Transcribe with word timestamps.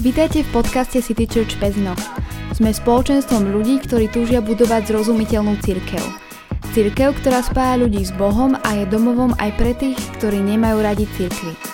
Vítajte 0.00 0.48
v 0.48 0.64
podcaste 0.64 0.96
City 1.04 1.28
Church 1.28 1.60
Pezno. 1.60 1.92
Sme 2.56 2.72
spoločenstvom 2.72 3.52
ľudí, 3.52 3.84
ktorí 3.84 4.08
túžia 4.08 4.40
budovať 4.40 4.88
zrozumiteľnú 4.88 5.60
cirkev. 5.60 6.00
Cirkev, 6.72 7.20
ktorá 7.20 7.44
spája 7.44 7.84
ľudí 7.84 8.00
s 8.00 8.08
Bohom 8.16 8.56
a 8.56 8.80
je 8.80 8.88
domovom 8.88 9.36
aj 9.36 9.60
pre 9.60 9.76
tých, 9.76 10.00
ktorí 10.16 10.40
nemajú 10.40 10.80
radi 10.80 11.04
cirkvy. 11.20 11.69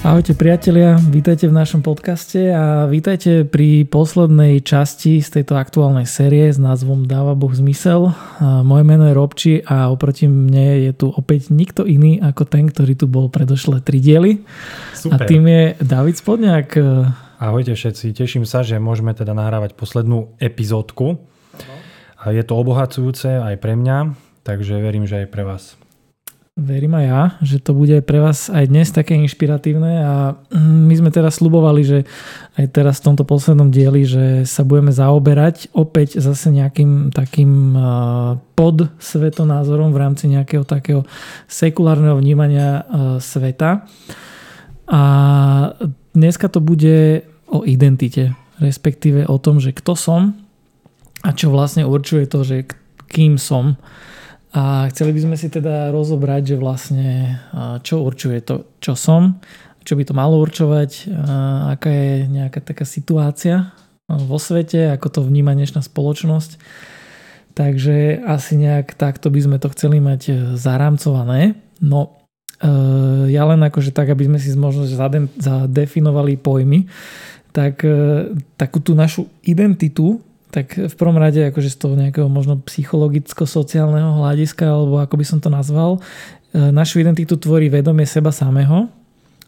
Ahojte 0.00 0.32
priatelia, 0.32 0.96
vítajte 0.96 1.44
v 1.44 1.52
našom 1.52 1.84
podcaste 1.84 2.48
a 2.48 2.88
vítajte 2.88 3.44
pri 3.44 3.84
poslednej 3.84 4.64
časti 4.64 5.20
z 5.20 5.28
tejto 5.28 5.60
aktuálnej 5.60 6.08
série 6.08 6.48
s 6.48 6.56
názvom 6.56 7.04
Dáva 7.04 7.36
Boh 7.36 7.52
zmysel. 7.52 8.08
Moje 8.40 8.84
meno 8.88 9.04
je 9.04 9.12
Robči 9.12 9.52
a 9.60 9.92
oproti 9.92 10.24
mne 10.24 10.88
je 10.88 10.92
tu 10.96 11.12
opäť 11.12 11.52
nikto 11.52 11.84
iný 11.84 12.16
ako 12.16 12.48
ten, 12.48 12.72
ktorý 12.72 12.96
tu 12.96 13.12
bol 13.12 13.28
predošle 13.28 13.84
tri 13.84 14.00
diely. 14.00 14.40
Super. 14.96 15.20
A 15.20 15.28
tým 15.28 15.44
je 15.44 15.76
David 15.84 16.16
Spodňák. 16.16 16.68
Ahojte 17.36 17.76
všetci, 17.76 18.16
teším 18.16 18.48
sa, 18.48 18.64
že 18.64 18.80
môžeme 18.80 19.12
teda 19.12 19.36
nahrávať 19.36 19.76
poslednú 19.76 20.32
epizódku. 20.40 21.20
A 22.16 22.32
je 22.32 22.40
to 22.40 22.56
obohacujúce 22.56 23.36
aj 23.36 23.56
pre 23.60 23.76
mňa, 23.76 24.16
takže 24.48 24.80
verím, 24.80 25.04
že 25.04 25.24
aj 25.24 25.28
pre 25.28 25.44
vás. 25.44 25.79
Verím 26.60 26.92
aj 26.92 27.06
ja, 27.08 27.22
že 27.40 27.56
to 27.56 27.72
bude 27.72 28.04
pre 28.04 28.20
vás 28.20 28.52
aj 28.52 28.68
dnes 28.68 28.92
také 28.92 29.16
inšpiratívne 29.16 30.04
a 30.04 30.36
my 30.60 30.92
sme 30.92 31.08
teraz 31.08 31.40
slubovali, 31.40 31.80
že 31.80 31.98
aj 32.60 32.66
teraz 32.76 33.00
v 33.00 33.08
tomto 33.08 33.24
poslednom 33.24 33.72
dieli, 33.72 34.04
že 34.04 34.44
sa 34.44 34.60
budeme 34.60 34.92
zaoberať 34.92 35.72
opäť 35.72 36.20
zase 36.20 36.52
nejakým 36.52 37.16
takým 37.16 37.72
pod 38.52 38.92
svetonázorom 39.00 39.88
v 39.96 40.00
rámci 40.04 40.28
nejakého 40.28 40.68
takého 40.68 41.08
sekulárneho 41.48 42.20
vnímania 42.20 42.84
sveta. 43.24 43.88
A 44.84 45.02
dneska 46.12 46.52
to 46.52 46.60
bude 46.60 47.24
o 47.48 47.64
identite, 47.64 48.36
respektíve 48.60 49.24
o 49.24 49.40
tom, 49.40 49.64
že 49.64 49.72
kto 49.72 49.96
som 49.96 50.36
a 51.24 51.32
čo 51.32 51.48
vlastne 51.48 51.88
určuje 51.88 52.28
to, 52.28 52.44
že 52.44 52.68
kým 53.08 53.40
som. 53.40 53.80
A 54.50 54.90
chceli 54.90 55.14
by 55.14 55.20
sme 55.30 55.36
si 55.38 55.46
teda 55.46 55.94
rozobrať, 55.94 56.54
že 56.54 56.56
vlastne 56.58 57.38
čo 57.86 58.02
určuje 58.02 58.42
to, 58.42 58.66
čo 58.82 58.98
som, 58.98 59.38
čo 59.86 59.94
by 59.94 60.02
to 60.02 60.10
malo 60.10 60.42
určovať, 60.42 61.06
aká 61.70 61.86
je 61.86 62.26
nejaká 62.26 62.58
taká 62.58 62.82
situácia 62.82 63.70
vo 64.10 64.42
svete, 64.42 64.90
ako 64.90 65.06
to 65.06 65.20
vníma 65.22 65.54
dnešná 65.54 65.86
spoločnosť. 65.86 66.58
Takže 67.54 68.22
asi 68.26 68.54
nejak 68.58 68.94
takto 68.94 69.30
by 69.30 69.40
sme 69.42 69.56
to 69.58 69.70
chceli 69.74 69.98
mať 69.98 70.20
e, 70.30 70.32
zarámcované. 70.54 71.58
No 71.82 72.22
e, 72.62 72.70
ja 73.34 73.42
len 73.42 73.60
akože 73.66 73.90
tak, 73.90 74.14
aby 74.14 74.30
sme 74.30 74.38
si 74.38 74.54
možno 74.54 74.86
zadefinovali 74.86 76.38
pojmy, 76.38 76.86
tak 77.50 77.82
e, 77.82 78.30
takú 78.54 78.78
tú 78.78 78.94
našu 78.94 79.26
identitu 79.42 80.22
tak 80.50 80.74
v 80.74 80.94
prvom 80.98 81.14
rade 81.14 81.38
akože 81.50 81.70
z 81.70 81.78
toho 81.78 81.94
nejakého 81.94 82.26
možno 82.26 82.58
psychologicko-sociálneho 82.66 84.18
hľadiska, 84.18 84.66
alebo 84.66 84.98
ako 84.98 85.14
by 85.14 85.24
som 85.26 85.38
to 85.38 85.48
nazval, 85.48 85.98
e, 86.50 86.58
našu 86.58 86.98
identitu 86.98 87.38
tvorí 87.38 87.70
vedomie 87.70 88.04
seba 88.04 88.34
samého. 88.34 88.90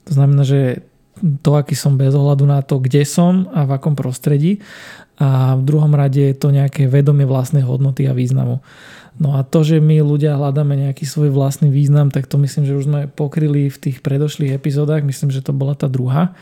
To 0.07 0.13
znamená, 0.15 0.47
že 0.47 0.87
to, 1.43 1.55
aký 1.55 1.77
som 1.77 1.99
bez 1.99 2.15
ohľadu 2.15 2.47
na 2.47 2.63
to, 2.65 2.83
kde 2.83 3.07
som 3.07 3.51
a 3.55 3.67
v 3.69 3.79
akom 3.79 3.95
prostredí. 3.95 4.59
A 5.21 5.55
v 5.55 5.63
druhom 5.63 5.93
rade 5.95 6.19
je 6.19 6.35
to 6.35 6.51
nejaké 6.51 6.91
vedomie 6.91 7.29
vlastnej 7.29 7.63
hodnoty 7.63 8.11
a 8.11 8.17
významu. 8.17 8.59
No 9.21 9.37
a 9.37 9.45
to, 9.45 9.61
že 9.61 9.79
my 9.79 10.01
ľudia 10.01 10.41
hľadáme 10.41 10.73
nejaký 10.89 11.05
svoj 11.05 11.29
vlastný 11.31 11.69
význam, 11.69 12.09
tak 12.09 12.27
to 12.27 12.41
myslím, 12.41 12.65
že 12.65 12.75
už 12.75 12.85
sme 12.89 13.01
pokryli 13.13 13.69
v 13.69 13.77
tých 13.77 14.01
predošlých 14.01 14.57
epizódach. 14.57 15.05
Myslím, 15.05 15.29
že 15.29 15.45
to 15.45 15.53
bola 15.53 15.77
tá 15.77 15.87
druhá. 15.87 16.33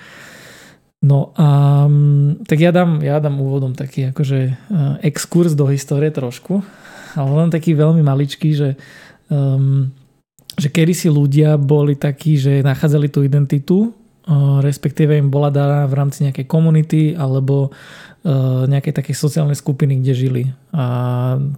No 1.00 1.32
a 1.32 1.48
mm, 1.88 2.44
tak 2.44 2.60
ja 2.60 2.70
dám, 2.76 3.00
ja 3.00 3.16
dám 3.24 3.40
úvodom 3.40 3.72
taký 3.72 4.12
akože 4.12 4.38
uh, 4.52 4.96
exkurs 5.00 5.56
do 5.56 5.64
histórie 5.72 6.12
trošku, 6.12 6.60
ale 7.16 7.30
len 7.40 7.48
taký 7.48 7.72
veľmi 7.72 8.04
maličký, 8.04 8.52
že, 8.52 8.76
um, 9.32 9.88
že 10.60 10.68
kedy 10.68 10.92
si 10.92 11.08
ľudia 11.08 11.56
boli 11.56 11.96
takí, 11.96 12.36
že 12.36 12.60
nachádzali 12.60 13.08
tú 13.08 13.24
identitu, 13.24 13.88
uh, 13.88 14.60
respektíve 14.60 15.16
im 15.16 15.32
bola 15.32 15.48
daná 15.48 15.88
v 15.88 15.96
rámci 15.96 16.20
nejakej 16.28 16.44
komunity 16.44 17.16
alebo 17.16 17.72
uh, 17.72 18.68
nejakej 18.68 18.92
takej 18.92 19.16
sociálnej 19.16 19.56
skupiny, 19.56 20.04
kde 20.04 20.12
žili. 20.12 20.44
A 20.76 20.84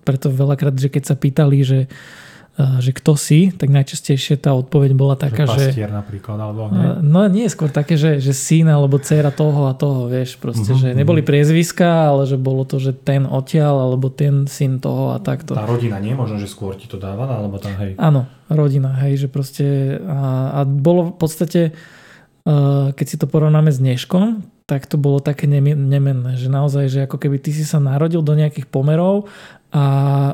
preto 0.06 0.30
veľakrát, 0.30 0.78
že 0.78 0.86
keď 0.86 1.02
sa 1.02 1.18
pýtali, 1.18 1.58
že 1.66 1.90
uh, 1.90 2.31
že 2.52 2.92
kto 2.92 3.16
si, 3.16 3.48
tak 3.48 3.72
najčastejšie 3.72 4.36
tá 4.36 4.52
odpoveď 4.52 4.92
bola 4.92 5.16
taká, 5.16 5.48
že... 5.48 5.72
Pastier 5.72 5.88
napríklad, 5.88 6.36
alebo 6.36 6.68
nie? 6.68 7.00
No 7.00 7.24
nie, 7.24 7.48
skôr 7.48 7.72
také, 7.72 7.96
že, 7.96 8.20
že 8.20 8.36
syn 8.36 8.68
alebo 8.68 9.00
dcera 9.00 9.32
toho 9.32 9.66
a 9.66 9.72
toho, 9.72 10.04
vieš, 10.04 10.36
proste, 10.36 10.76
uh-huh, 10.76 10.92
že 10.92 10.98
neboli 10.98 11.24
priezviska, 11.24 12.12
ale 12.12 12.28
že 12.28 12.36
bolo 12.36 12.68
to, 12.68 12.76
že 12.76 12.92
ten 12.92 13.24
odtiaľ, 13.24 13.88
alebo 13.88 14.12
ten 14.12 14.44
syn 14.44 14.84
toho 14.84 15.16
a 15.16 15.18
takto. 15.24 15.56
Tá 15.56 15.64
rodina 15.64 15.96
nie, 15.96 16.12
možno, 16.12 16.36
že 16.36 16.44
skôr 16.44 16.76
ti 16.76 16.84
to 16.84 17.00
dávala, 17.00 17.40
alebo 17.40 17.56
tam, 17.56 17.72
hej. 17.80 17.96
Áno, 17.96 18.28
rodina, 18.52 19.00
hej, 19.00 19.24
že 19.24 19.28
proste 19.32 19.96
a, 20.04 20.60
a 20.60 20.68
bolo 20.68 21.08
v 21.08 21.16
podstate, 21.16 21.72
uh, 21.72 22.92
keď 22.92 23.06
si 23.08 23.16
to 23.16 23.24
porovnáme 23.32 23.72
s 23.72 23.80
dneškom, 23.80 24.44
tak 24.68 24.86
to 24.86 25.00
bolo 25.00 25.24
také 25.24 25.44
nemenné, 25.48 26.38
že 26.38 26.52
naozaj, 26.52 26.84
že 26.88 27.00
ako 27.04 27.16
keby 27.16 27.40
ty 27.42 27.50
si 27.52 27.64
sa 27.66 27.82
narodil 27.82 28.22
do 28.22 28.32
nejakých 28.32 28.70
pomerov 28.70 29.28
a 29.72 29.84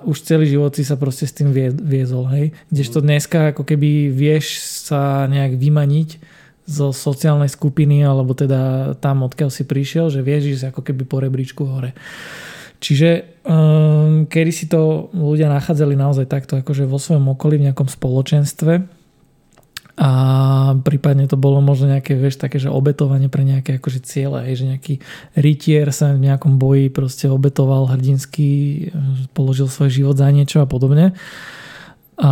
už 0.03 0.27
celý 0.27 0.51
život 0.51 0.75
si 0.75 0.83
sa 0.83 0.99
proste 0.99 1.23
s 1.23 1.33
tým 1.33 1.55
viezol, 1.71 2.27
hej. 2.35 2.47
Kdežto 2.75 2.99
dneska 2.99 3.55
ako 3.55 3.63
keby 3.63 4.11
vieš 4.11 4.59
sa 4.91 5.31
nejak 5.31 5.55
vymaniť 5.55 6.19
zo 6.67 6.91
sociálnej 6.91 7.47
skupiny 7.47 8.03
alebo 8.03 8.35
teda 8.35 8.93
tam, 8.99 9.23
odkiaľ 9.23 9.55
si 9.55 9.63
prišiel, 9.63 10.11
že 10.11 10.27
vieš 10.27 10.59
ísť 10.59 10.75
ako 10.75 10.81
keby 10.83 11.03
po 11.07 11.23
rebríčku 11.23 11.63
hore. 11.65 11.95
Čiže 12.83 13.43
um, 13.47 14.27
kedy 14.27 14.51
si 14.51 14.67
to 14.67 15.11
ľudia 15.15 15.51
nachádzali 15.51 15.95
naozaj 15.95 16.27
takto 16.27 16.59
akože 16.59 16.87
vo 16.87 16.99
svojom 16.99 17.35
okolí 17.35 17.63
v 17.63 17.71
nejakom 17.71 17.87
spoločenstve 17.87 18.98
a 19.99 20.11
prípadne 20.87 21.27
to 21.27 21.35
bolo 21.35 21.59
možno 21.59 21.91
nejaké, 21.91 22.15
vieš, 22.15 22.39
také, 22.39 22.63
že 22.63 22.71
obetovanie 22.71 23.27
pre 23.27 23.43
nejaké 23.43 23.83
akože 23.83 24.07
ciele, 24.07 24.47
hej, 24.47 24.63
že 24.63 24.71
nejaký 24.71 24.95
rytier 25.35 25.91
sa 25.91 26.15
v 26.15 26.23
nejakom 26.23 26.55
boji 26.55 26.87
proste 26.87 27.27
obetoval 27.27 27.91
hrdinsky, 27.91 28.95
položil 29.35 29.67
svoj 29.67 29.91
život 29.91 30.15
za 30.15 30.31
niečo 30.31 30.63
a 30.63 30.71
podobne. 30.71 31.19
A, 32.15 32.31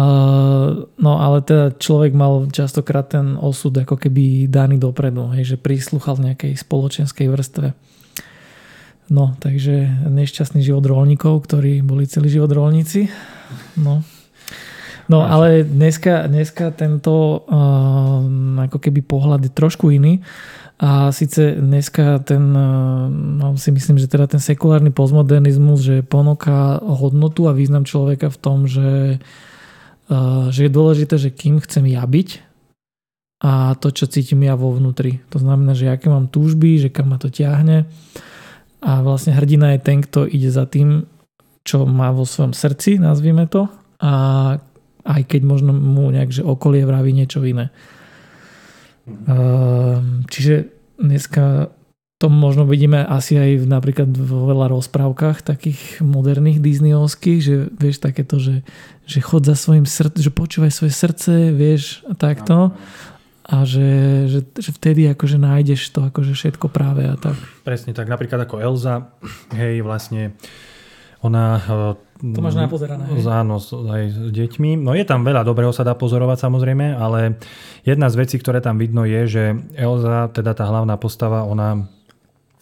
no 0.95 1.13
ale 1.19 1.43
teda 1.43 1.75
človek 1.75 2.15
mal 2.15 2.47
častokrát 2.55 3.11
ten 3.11 3.35
osud 3.35 3.75
ako 3.75 3.99
keby 3.99 4.47
daný 4.47 4.79
dopredu, 4.79 5.35
hej, 5.35 5.55
že 5.55 5.57
prísluchal 5.59 6.23
nejakej 6.23 6.55
spoločenskej 6.55 7.27
vrstve. 7.27 7.75
No, 9.11 9.35
takže 9.43 10.07
nešťastný 10.07 10.63
život 10.63 10.87
rolníkov, 10.87 11.51
ktorí 11.51 11.83
boli 11.83 12.07
celý 12.07 12.31
život 12.31 12.51
rolníci. 12.55 13.11
No, 13.79 14.07
No 15.07 15.23
ale 15.23 15.63
dneska, 15.63 16.27
dneska 16.27 16.75
tento 16.75 17.47
uh, 17.47 18.23
ako 18.67 18.79
keby 18.83 19.01
pohľad 19.07 19.47
je 19.47 19.53
trošku 19.55 19.95
iný. 19.95 20.19
A 20.77 21.09
síce 21.09 21.57
dneska 21.57 22.21
ten, 22.21 22.53
uh, 22.53 23.09
no 23.09 23.55
si 23.57 23.71
myslím, 23.71 23.97
že 23.97 24.11
teda 24.11 24.27
ten 24.27 24.43
sekulárny 24.43 24.91
postmodernizmus, 24.91 25.81
že 25.81 25.97
ponúka 26.03 26.83
hodnotu 26.83 27.47
a 27.47 27.57
význam 27.57 27.87
človeka 27.87 28.29
v 28.29 28.39
tom, 28.43 28.59
že, 28.67 29.23
uh, 30.11 30.51
že 30.51 30.67
je 30.67 30.71
dôležité, 30.75 31.15
že 31.17 31.31
kým 31.31 31.63
chcem 31.63 31.87
ja 31.87 32.03
byť 32.05 32.45
a 33.47 33.77
to, 33.77 33.93
čo 33.93 34.11
cítim 34.11 34.43
ja 34.43 34.57
vo 34.57 34.73
vnútri. 34.73 35.21
To 35.31 35.39
znamená, 35.39 35.77
že 35.77 35.93
aké 35.93 36.09
mám 36.09 36.29
túžby, 36.29 36.81
že 36.81 36.89
kam 36.89 37.13
ma 37.13 37.21
to 37.21 37.29
ťahne 37.29 37.85
a 38.81 38.93
vlastne 39.05 39.33
hrdina 39.37 39.77
je 39.77 39.81
ten, 39.81 39.99
kto 40.05 40.25
ide 40.29 40.49
za 40.53 40.65
tým, 40.65 41.05
čo 41.67 41.85
má 41.85 42.13
vo 42.13 42.25
svojom 42.25 42.53
srdci, 42.57 42.97
nazvime 43.01 43.49
to, 43.49 43.69
a 43.97 44.13
aj 45.07 45.23
keď 45.31 45.41
možno 45.47 45.71
mu 45.71 46.11
nejak, 46.11 46.35
že 46.35 46.43
okolie 46.43 46.83
vraví 46.83 47.15
niečo 47.15 47.41
iné. 47.47 47.71
Mm. 49.07 50.27
Čiže 50.27 50.55
dneska 50.99 51.71
to 52.17 52.33
možno 52.33 52.65
vidíme 52.65 53.05
asi 53.05 53.37
aj 53.37 53.51
v, 53.61 53.65
napríklad 53.69 54.09
vo 54.17 54.49
veľa 54.49 54.73
rozprávkach 54.73 55.45
takých 55.45 56.01
moderných 56.01 56.65
Disneyovských, 56.65 57.41
že 57.45 57.55
vieš 57.77 58.01
takéto, 58.01 58.41
že, 58.41 58.65
že 59.05 59.21
chod 59.21 59.45
za 59.45 59.53
svojim 59.53 59.85
srdcom, 59.85 60.25
že 60.25 60.33
počúvaj 60.33 60.73
svoje 60.73 60.97
srdce, 60.97 61.53
vieš, 61.53 62.01
takto. 62.17 62.73
A 63.47 63.63
že, 63.63 64.27
že, 64.27 64.41
že 64.59 64.71
vtedy 64.75 65.07
akože 65.13 65.39
nájdeš 65.39 65.95
to 65.95 66.03
akože 66.03 66.35
všetko 66.35 66.67
práve 66.67 67.07
a 67.07 67.15
tak. 67.15 67.39
Presne 67.63 67.95
tak, 67.95 68.11
napríklad 68.11 68.43
ako 68.43 68.59
Elza, 68.59 69.15
hej, 69.55 69.87
vlastne 69.87 70.35
ona 71.23 71.63
to 72.17 72.41
máš 72.41 72.57
napozerané. 72.57 73.05
Áno, 73.13 73.61
aj 73.61 74.03
s 74.09 74.19
deťmi. 74.33 74.81
No 74.81 74.97
je 74.97 75.05
tam 75.05 75.21
veľa 75.21 75.45
dobrého 75.45 75.73
sa 75.73 75.85
dá 75.85 75.93
pozorovať 75.93 76.49
samozrejme, 76.49 76.97
ale 76.97 77.37
jedna 77.85 78.09
z 78.09 78.25
vecí, 78.25 78.37
ktoré 78.41 78.65
tam 78.65 78.81
vidno 78.81 79.05
je, 79.05 79.21
že 79.29 79.45
Elza, 79.77 80.33
teda 80.33 80.57
tá 80.57 80.65
hlavná 80.65 80.97
postava, 80.97 81.45
ona 81.45 81.85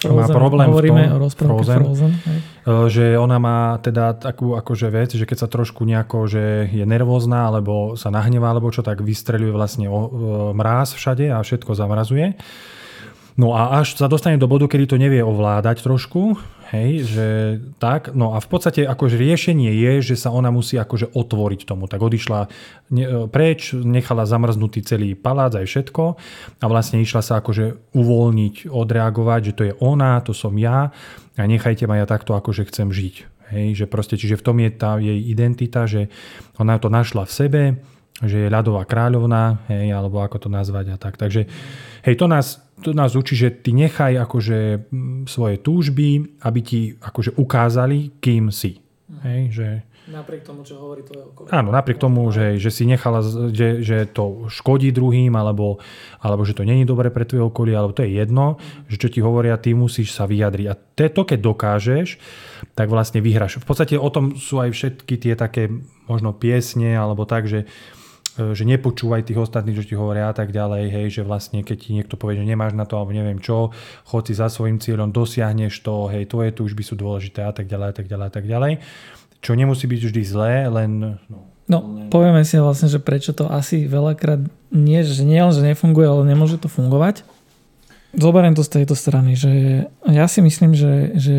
Frozen, 0.04 0.20
má 0.20 0.26
problém 0.28 0.68
Hovoríme 0.68 1.02
v 1.06 1.34
tom, 1.38 1.48
o 1.48 1.62
Frozen, 1.62 1.80
Frozen 1.86 2.12
hej. 2.28 2.38
E, 2.66 2.72
že 2.92 3.04
ona 3.16 3.38
má 3.40 3.78
teda 3.80 4.12
takú 4.12 4.52
akože 4.58 4.88
vec, 4.92 5.10
že 5.16 5.24
keď 5.24 5.46
sa 5.46 5.48
trošku 5.48 5.80
nejako, 5.86 6.28
že 6.28 6.68
je 6.68 6.84
nervózna 6.84 7.48
alebo 7.48 7.96
sa 7.96 8.12
nahnevá 8.12 8.52
alebo 8.52 8.68
čo, 8.68 8.84
tak 8.84 9.00
vystreľuje 9.00 9.52
vlastne 9.54 9.86
o, 9.88 10.52
mráz 10.52 10.92
všade 10.92 11.32
a 11.32 11.40
všetko 11.40 11.72
zamrazuje. 11.72 12.36
No 13.34 13.50
a 13.58 13.82
až 13.82 13.98
sa 13.98 14.06
dostane 14.06 14.38
do 14.38 14.46
bodu, 14.46 14.70
kedy 14.70 14.94
to 14.94 14.96
nevie 14.96 15.18
ovládať 15.18 15.82
trošku, 15.82 16.38
hej, 16.70 17.02
že 17.02 17.26
tak, 17.82 18.14
no 18.14 18.34
a 18.34 18.38
v 18.38 18.46
podstate 18.46 18.86
akože 18.86 19.18
riešenie 19.18 19.74
je, 19.74 20.14
že 20.14 20.14
sa 20.14 20.30
ona 20.30 20.54
musí 20.54 20.78
akože 20.78 21.10
otvoriť 21.10 21.66
tomu. 21.66 21.90
Tak 21.90 21.98
odišla 21.98 22.46
ne, 22.94 23.26
preč, 23.26 23.74
nechala 23.74 24.22
zamrznutý 24.22 24.86
celý 24.86 25.18
palác 25.18 25.58
aj 25.58 25.66
všetko 25.66 26.04
a 26.62 26.64
vlastne 26.70 27.02
išla 27.02 27.22
sa 27.26 27.42
akože 27.42 27.94
uvoľniť, 27.94 28.70
odreagovať, 28.70 29.40
že 29.50 29.52
to 29.58 29.62
je 29.66 29.74
ona, 29.82 30.22
to 30.22 30.30
som 30.30 30.54
ja 30.54 30.94
a 31.34 31.42
nechajte 31.42 31.90
ma 31.90 31.98
ja 31.98 32.06
takto 32.06 32.38
akože 32.38 32.70
chcem 32.70 32.94
žiť. 32.94 33.14
Hej, 33.50 33.84
že 33.84 33.86
proste, 33.90 34.14
čiže 34.14 34.40
v 34.40 34.46
tom 34.46 34.56
je 34.62 34.70
tá 34.72 34.96
jej 35.02 35.20
identita, 35.20 35.84
že 35.90 36.06
ona 36.56 36.78
to 36.78 36.86
našla 36.86 37.26
v 37.28 37.34
sebe, 37.34 37.62
že 38.22 38.46
je 38.46 38.48
ľadová 38.48 38.86
kráľovná, 38.86 39.58
hej, 39.66 39.90
alebo 39.90 40.22
ako 40.22 40.46
to 40.46 40.48
nazvať 40.48 40.94
a 40.94 40.96
tak. 40.96 41.18
Takže 41.18 41.50
hej, 42.06 42.14
to 42.14 42.30
nás, 42.30 42.62
to 42.84 42.92
nás 42.92 43.16
učí, 43.16 43.32
že 43.32 43.48
ty 43.48 43.72
nechaj 43.72 44.20
akože 44.20 44.92
svoje 45.24 45.56
túžby, 45.64 46.36
aby 46.44 46.60
ti 46.60 46.80
akože 47.00 47.40
ukázali, 47.40 48.20
kým 48.20 48.52
si. 48.52 48.84
Hej, 49.24 49.42
že... 49.56 49.68
Napriek 50.04 50.44
tomu, 50.44 50.68
čo 50.68 50.76
hovorí 50.76 51.00
tvoje 51.00 51.24
okolie. 51.32 51.48
Áno, 51.48 51.72
napriek 51.72 51.96
tomu, 51.96 52.28
že, 52.28 52.60
že 52.60 52.68
si 52.68 52.84
nechala, 52.84 53.24
že, 53.48 53.80
že 53.80 54.04
to 54.04 54.52
škodí 54.52 54.92
druhým, 54.92 55.32
alebo, 55.32 55.80
alebo 56.20 56.44
že 56.44 56.52
to 56.52 56.60
není 56.60 56.84
dobre 56.84 57.08
pre 57.08 57.24
tvoje 57.24 57.40
okolie, 57.40 57.72
alebo 57.72 57.96
to 57.96 58.04
je 58.04 58.20
jedno, 58.20 58.60
mm. 58.60 58.92
že 58.92 59.00
čo 59.00 59.08
ti 59.08 59.24
hovoria, 59.24 59.56
ty 59.56 59.72
musíš 59.72 60.12
sa 60.12 60.28
vyjadriť. 60.28 60.66
A 60.68 60.76
to, 61.08 61.22
keď 61.24 61.40
dokážeš, 61.40 62.20
tak 62.76 62.92
vlastne 62.92 63.24
vyhráš. 63.24 63.64
V 63.64 63.64
podstate 63.64 63.96
o 63.96 64.08
tom 64.12 64.36
sú 64.36 64.60
aj 64.60 64.76
všetky 64.76 65.16
tie 65.16 65.32
také 65.40 65.72
možno 66.04 66.36
piesne, 66.36 66.92
alebo 67.00 67.24
tak, 67.24 67.48
že 67.48 67.64
že 68.34 68.64
nepočúvaj 68.66 69.30
tých 69.30 69.38
ostatných, 69.38 69.78
čo 69.78 69.86
ti 69.86 69.94
hovoria 69.94 70.26
a 70.26 70.34
tak 70.34 70.50
ďalej, 70.50 70.90
hej, 70.90 71.06
že 71.20 71.22
vlastne 71.22 71.62
keď 71.62 71.76
ti 71.78 71.90
niekto 71.94 72.18
povie, 72.18 72.42
že 72.42 72.46
nemáš 72.46 72.74
na 72.74 72.82
to 72.82 72.98
alebo 72.98 73.14
neviem 73.14 73.38
čo, 73.38 73.70
chod 74.10 74.26
si 74.26 74.34
za 74.34 74.50
svojim 74.50 74.82
cieľom, 74.82 75.14
dosiahneš 75.14 75.86
to, 75.86 76.10
hej, 76.10 76.26
tvoje 76.26 76.50
túžby 76.50 76.82
sú 76.82 76.98
dôležité 76.98 77.46
a 77.46 77.54
tak 77.54 77.70
ďalej 77.70 77.88
a 77.90 77.94
tak 77.94 78.06
ďalej 78.10 78.26
a 78.26 78.32
tak 78.34 78.44
ďalej. 78.50 78.72
Čo 79.38 79.52
nemusí 79.54 79.86
byť 79.86 80.00
vždy 80.10 80.22
zlé, 80.26 80.66
len... 80.66 81.20
No, 81.30 81.38
no 81.70 81.78
povieme 82.10 82.42
si 82.42 82.58
vlastne, 82.58 82.90
že 82.90 82.98
prečo 82.98 83.30
to 83.30 83.46
asi 83.46 83.86
veľakrát 83.86 84.42
nie, 84.74 85.00
že 85.06 85.22
nie 85.22 85.38
že 85.54 85.62
nefunguje, 85.62 86.06
ale 86.10 86.26
nemôže 86.26 86.58
to 86.58 86.66
fungovať. 86.66 87.22
Zoberiem 88.14 88.58
to 88.58 88.66
z 88.66 88.82
tejto 88.82 88.94
strany, 88.98 89.38
že 89.38 89.86
ja 90.06 90.26
si 90.26 90.38
myslím, 90.42 90.74
že, 90.74 91.14
že 91.18 91.38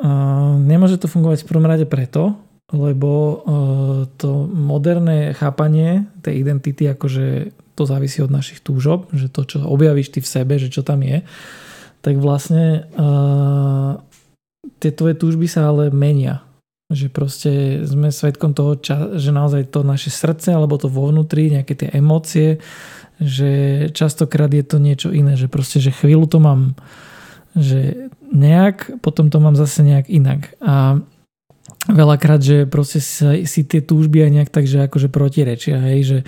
uh, 0.00 0.56
nemôže 0.56 0.96
to 0.96 1.08
fungovať 1.08 1.44
v 1.44 1.48
prvom 1.48 1.68
rade 1.68 1.84
preto, 1.84 2.40
lebo 2.70 3.10
e, 3.10 3.34
to 4.14 4.46
moderné 4.46 5.34
chápanie 5.34 6.06
tej 6.22 6.42
identity, 6.42 6.86
akože 6.86 7.54
to 7.74 7.82
závisí 7.88 8.20
od 8.20 8.30
našich 8.30 8.60
túžob, 8.60 9.08
že 9.10 9.32
to, 9.32 9.42
čo 9.48 9.64
objavíš 9.64 10.12
ty 10.12 10.18
v 10.20 10.28
sebe, 10.28 10.54
že 10.60 10.68
čo 10.68 10.84
tam 10.84 11.00
je, 11.00 11.24
tak 12.00 12.16
vlastne 12.20 12.84
uh, 12.96 14.00
tie 14.80 14.92
tvoje 14.92 15.16
túžby 15.16 15.48
sa 15.48 15.68
ale 15.72 15.88
menia. 15.88 16.44
Že 16.92 17.06
proste 17.08 17.52
sme 17.88 18.12
svetkom 18.12 18.52
toho, 18.52 18.76
že 19.16 19.30
naozaj 19.30 19.72
to 19.72 19.80
naše 19.80 20.12
srdce 20.12 20.52
alebo 20.52 20.76
to 20.76 20.92
vo 20.92 21.08
vnútri, 21.08 21.48
nejaké 21.48 21.72
tie 21.72 21.88
emócie, 21.94 22.60
že 23.20 23.50
častokrát 23.96 24.52
je 24.52 24.64
to 24.64 24.76
niečo 24.76 25.08
iné, 25.12 25.36
že 25.36 25.48
proste, 25.48 25.80
že 25.80 25.94
chvíľu 25.94 26.28
to 26.28 26.36
mám 26.40 26.76
že 27.50 28.10
nejak, 28.30 29.02
potom 29.02 29.26
to 29.26 29.42
mám 29.42 29.58
zase 29.58 29.82
nejak 29.82 30.06
inak. 30.06 30.54
A 30.62 31.02
veľakrát, 31.88 32.44
že 32.44 32.68
proste 32.68 33.00
si, 33.00 33.48
si 33.48 33.64
tie 33.64 33.80
túžby 33.80 34.28
aj 34.28 34.30
nejak 34.36 34.50
tak, 34.52 34.68
že 34.68 34.84
akože 34.84 35.08
protirečia, 35.08 35.80
hej, 35.80 36.00
že, 36.04 36.18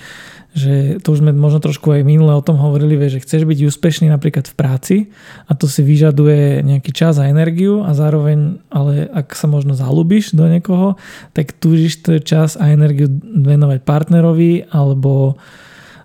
že 0.57 0.73
to 1.05 1.13
už 1.13 1.21
sme 1.21 1.37
možno 1.37 1.61
trošku 1.61 1.93
aj 1.93 2.09
minule 2.09 2.33
o 2.33 2.41
tom 2.41 2.57
hovorili, 2.57 2.97
že 3.13 3.21
chceš 3.21 3.45
byť 3.45 3.69
úspešný 3.69 4.09
napríklad 4.09 4.49
v 4.49 4.55
práci 4.57 4.97
a 5.45 5.53
to 5.53 5.69
si 5.69 5.85
vyžaduje 5.85 6.65
nejaký 6.65 6.97
čas 6.97 7.21
a 7.21 7.29
energiu 7.29 7.85
a 7.85 7.93
zároveň, 7.93 8.65
ale 8.73 9.05
ak 9.13 9.37
sa 9.37 9.45
možno 9.45 9.77
zalúbiš 9.77 10.33
do 10.33 10.49
niekoho, 10.49 10.97
tak 11.37 11.53
túžiš 11.53 12.01
ten 12.01 12.25
čas 12.25 12.57
a 12.57 12.73
energiu 12.73 13.13
venovať 13.23 13.85
partnerovi 13.85 14.73
alebo 14.73 15.37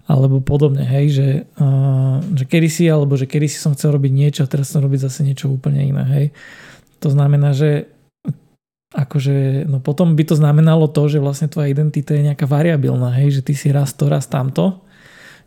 alebo 0.07 0.39
podobne, 0.39 0.87
hej, 0.87 1.05
že, 1.11 1.29
uh, 1.59 2.23
že 2.31 2.47
kedy 2.47 2.71
si, 2.71 2.87
alebo 2.87 3.19
že 3.19 3.27
kedy 3.27 3.51
si 3.51 3.59
som 3.59 3.75
chcel 3.75 3.91
robiť 3.91 4.11
niečo 4.15 4.47
a 4.47 4.47
teraz 4.47 4.71
som 4.71 4.79
robiť 4.79 5.03
zase 5.03 5.27
niečo 5.27 5.51
úplne 5.51 5.83
iné, 5.83 6.03
hej. 6.07 6.25
To 7.03 7.11
znamená, 7.11 7.51
že 7.51 7.91
akože, 8.95 9.67
no 9.67 9.83
potom 9.83 10.15
by 10.15 10.23
to 10.23 10.35
znamenalo 10.39 10.87
to, 10.87 11.11
že 11.11 11.19
vlastne 11.19 11.51
tvoja 11.51 11.67
identita 11.67 12.15
je 12.15 12.31
nejaká 12.31 12.47
variabilná, 12.47 13.11
hej, 13.19 13.39
že 13.39 13.41
ty 13.43 13.53
si 13.57 13.67
raz 13.75 13.91
to, 13.91 14.07
raz 14.07 14.31
tamto, 14.31 14.79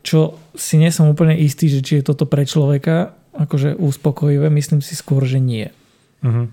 čo 0.05 0.37
si 0.53 0.77
nie 0.77 0.93
som 0.93 1.09
úplne 1.09 1.37
istý, 1.37 1.73
že 1.73 1.81
či 1.81 2.01
je 2.01 2.13
toto 2.13 2.29
pre 2.29 2.45
človeka 2.45 3.17
akože 3.33 3.79
uspokojivé, 3.81 4.53
myslím 4.53 4.85
si 4.85 4.93
skôr, 4.99 5.25
že 5.25 5.41
nie. 5.41 5.73
Uh-huh. 6.21 6.51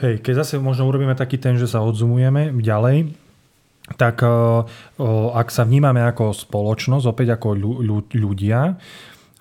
Hej, 0.00 0.24
keď 0.24 0.44
zase 0.44 0.56
možno 0.56 0.88
urobíme 0.88 1.12
taký 1.12 1.36
ten, 1.36 1.60
že 1.60 1.68
sa 1.68 1.84
odzumujeme 1.84 2.54
ďalej, 2.56 3.12
tak 4.00 4.24
uh, 4.24 4.64
uh, 4.64 5.28
ak 5.36 5.52
sa 5.52 5.68
vnímame 5.68 6.00
ako 6.00 6.32
spoločnosť, 6.32 7.04
opäť 7.04 7.36
ako 7.36 7.48
ľudia, 8.16 8.80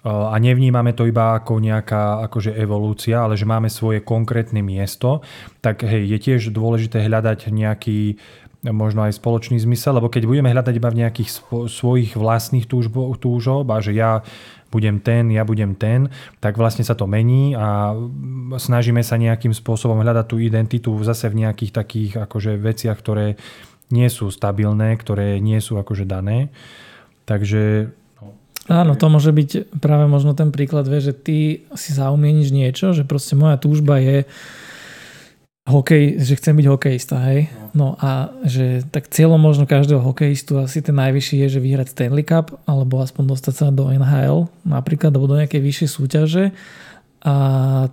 a 0.04 0.36
nevnímame 0.36 0.92
to 0.92 1.08
iba 1.08 1.40
ako 1.40 1.64
nejaká 1.64 2.28
akože 2.28 2.52
evolúcia, 2.60 3.24
ale 3.24 3.40
že 3.40 3.48
máme 3.48 3.72
svoje 3.72 4.04
konkrétne 4.04 4.60
miesto, 4.60 5.24
tak 5.64 5.88
hej, 5.88 6.12
je 6.12 6.18
tiež 6.20 6.52
dôležité 6.52 7.00
hľadať 7.08 7.48
nejaký 7.48 8.20
možno 8.68 9.04
aj 9.04 9.20
spoločný 9.20 9.60
zmysel, 9.60 10.00
lebo 10.00 10.08
keď 10.08 10.24
budeme 10.24 10.52
hľadať 10.52 10.74
iba 10.76 10.88
v 10.88 11.00
nejakých 11.04 11.30
svojich 11.68 12.16
vlastných 12.16 12.64
túžbo, 12.64 13.12
túžob 13.20 13.68
a 13.72 13.84
že 13.84 13.92
ja 13.92 14.24
budem 14.72 15.04
ten, 15.04 15.28
ja 15.36 15.44
budem 15.44 15.76
ten, 15.76 16.08
tak 16.40 16.56
vlastne 16.56 16.88
sa 16.88 16.96
to 16.96 17.04
mení 17.04 17.60
a 17.60 17.92
snažíme 18.56 19.04
sa 19.04 19.20
nejakým 19.20 19.52
spôsobom 19.52 20.00
hľadať 20.00 20.26
tú 20.32 20.40
identitu 20.40 20.96
zase 21.04 21.28
v 21.28 21.44
nejakých 21.44 21.72
takých 21.76 22.12
akože 22.24 22.56
veciach, 22.56 22.96
ktoré 22.96 23.36
nie 23.92 24.08
sú 24.08 24.32
stabilné, 24.32 24.96
ktoré 24.96 25.44
nie 25.44 25.60
sú 25.60 25.76
akože 25.76 26.08
dané. 26.08 26.50
Takže 27.28 27.94
Áno, 28.72 28.96
to 28.96 29.12
môže 29.12 29.36
byť 29.36 29.76
práve 29.84 30.08
možno 30.08 30.32
ten 30.32 30.48
príklad, 30.48 30.88
vie, 30.88 31.04
že 31.04 31.12
ty 31.12 31.68
si 31.76 31.92
zaumieníš 31.92 32.56
niečo, 32.56 32.96
že 32.96 33.04
proste 33.04 33.36
moja 33.36 33.60
túžba 33.60 34.00
je 34.00 34.24
hokej, 35.68 36.20
že 36.24 36.40
chcem 36.40 36.56
byť 36.56 36.68
hokejista, 36.72 37.20
hej. 37.28 37.52
No. 37.76 38.00
A 38.00 38.32
že 38.48 38.84
tak 38.88 39.12
cieľom 39.12 39.40
možno 39.40 39.68
každého 39.68 40.00
hokejistu 40.00 40.60
asi 40.64 40.80
ten 40.80 40.96
najvyšší 40.96 41.44
je, 41.44 41.60
že 41.60 41.64
vyhrať 41.64 41.88
Stanley 41.92 42.24
Cup 42.24 42.56
alebo 42.64 43.04
aspoň 43.04 43.36
dostať 43.36 43.54
sa 43.56 43.66
do 43.72 43.92
NHL 43.92 44.48
napríklad 44.64 45.12
alebo 45.12 45.32
do 45.32 45.40
nejakej 45.40 45.60
vyššej 45.64 45.90
súťaže. 45.92 46.46
A 47.24 47.36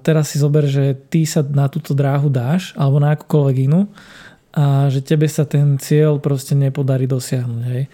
teraz 0.03 0.35
si 0.35 0.43
zober, 0.43 0.67
že 0.67 0.99
ty 1.11 1.23
sa 1.23 1.47
na 1.47 1.71
túto 1.71 1.95
dráhu 1.95 2.27
dáš 2.27 2.75
alebo 2.75 2.99
na 2.99 3.15
akúkoľvek 3.15 3.57
inú 3.71 3.87
a 4.51 4.91
že 4.91 5.03
tebe 5.03 5.31
sa 5.31 5.47
ten 5.47 5.79
cieľ 5.79 6.19
proste 6.19 6.59
nepodarí 6.59 7.07
dosiahnuť, 7.07 7.63
hej 7.71 7.87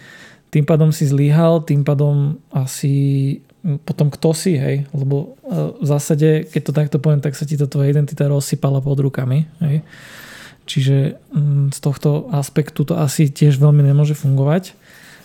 tým 0.57 0.65
pádom 0.65 0.89
si 0.89 1.05
zlyhal, 1.05 1.61
tým 1.61 1.85
pádom 1.85 2.41
asi 2.49 3.37
potom 3.85 4.09
kto 4.09 4.33
si, 4.33 4.57
hej, 4.57 4.89
lebo 4.89 5.37
e, 5.45 5.77
v 5.77 5.85
zásade, 5.85 6.49
keď 6.49 6.61
to 6.65 6.71
takto 6.73 6.97
poviem, 6.97 7.21
tak 7.21 7.37
sa 7.37 7.45
ti 7.45 7.59
to 7.59 7.69
tvoja 7.69 7.93
identita 7.93 8.25
rozsypala 8.25 8.81
pod 8.81 8.97
rukami, 9.05 9.45
hej. 9.61 9.85
Čiže 10.67 11.15
z 11.71 11.79
tohto 11.79 12.27
aspektu 12.35 12.83
to 12.83 12.99
asi 12.99 13.31
tiež 13.31 13.55
veľmi 13.55 13.87
nemôže 13.87 14.19
fungovať. 14.19 14.75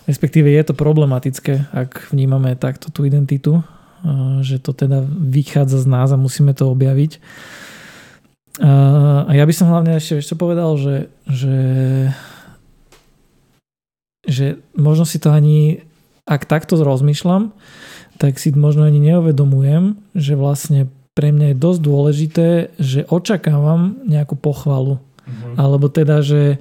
Respektíve 0.07 0.47
je 0.47 0.63
to 0.63 0.71
problematické, 0.71 1.67
ak 1.75 2.15
vnímame 2.15 2.55
takto 2.55 2.95
tú 2.95 3.09
identitu, 3.09 3.59
e, 3.59 3.63
že 4.45 4.61
to 4.61 4.77
teda 4.77 5.01
vychádza 5.07 5.81
z 5.81 5.87
nás 5.89 6.13
a 6.13 6.21
musíme 6.21 6.53
to 6.53 6.69
objaviť. 6.69 7.13
E, 7.17 7.21
a 9.23 9.33
ja 9.33 9.45
by 9.49 9.55
som 9.55 9.73
hlavne 9.73 9.97
ešte, 9.97 10.21
ešte 10.21 10.35
povedal, 10.37 10.77
že, 10.77 11.09
že 11.25 11.55
že 14.27 14.63
možno 14.79 15.03
si 15.03 15.19
to 15.19 15.35
ani, 15.35 15.83
ak 16.27 16.47
takto 16.47 16.79
rozmýšľam, 16.79 17.51
tak 18.19 18.39
si 18.39 18.55
možno 18.55 18.87
ani 18.87 19.03
neuvedomujem, 19.03 19.99
že 20.15 20.39
vlastne 20.39 20.87
pre 21.13 21.35
mňa 21.35 21.53
je 21.53 21.57
dosť 21.61 21.81
dôležité, 21.83 22.49
že 22.81 23.05
očakávam 23.11 24.01
nejakú 24.09 24.39
pochvalu. 24.39 24.97
Mm-hmm. 24.97 25.55
Alebo 25.61 25.93
teda, 25.93 26.25
že, 26.25 26.57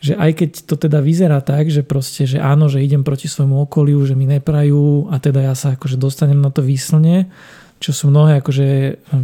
že 0.00 0.16
aj 0.16 0.30
keď 0.32 0.50
to 0.64 0.74
teda 0.80 1.04
vyzerá 1.04 1.44
tak, 1.44 1.68
že 1.68 1.84
proste, 1.84 2.24
že 2.24 2.40
áno, 2.40 2.72
že 2.72 2.80
idem 2.80 3.04
proti 3.04 3.28
svojmu 3.28 3.68
okoliu, 3.68 4.00
že 4.08 4.16
mi 4.16 4.24
neprajú 4.24 5.12
a 5.12 5.20
teda 5.20 5.52
ja 5.52 5.54
sa 5.58 5.76
akože 5.76 6.00
dostanem 6.00 6.40
na 6.40 6.48
to 6.48 6.64
výslne, 6.64 7.28
čo 7.76 7.92
sú 7.92 8.08
mnohé 8.08 8.40
akože 8.40 8.68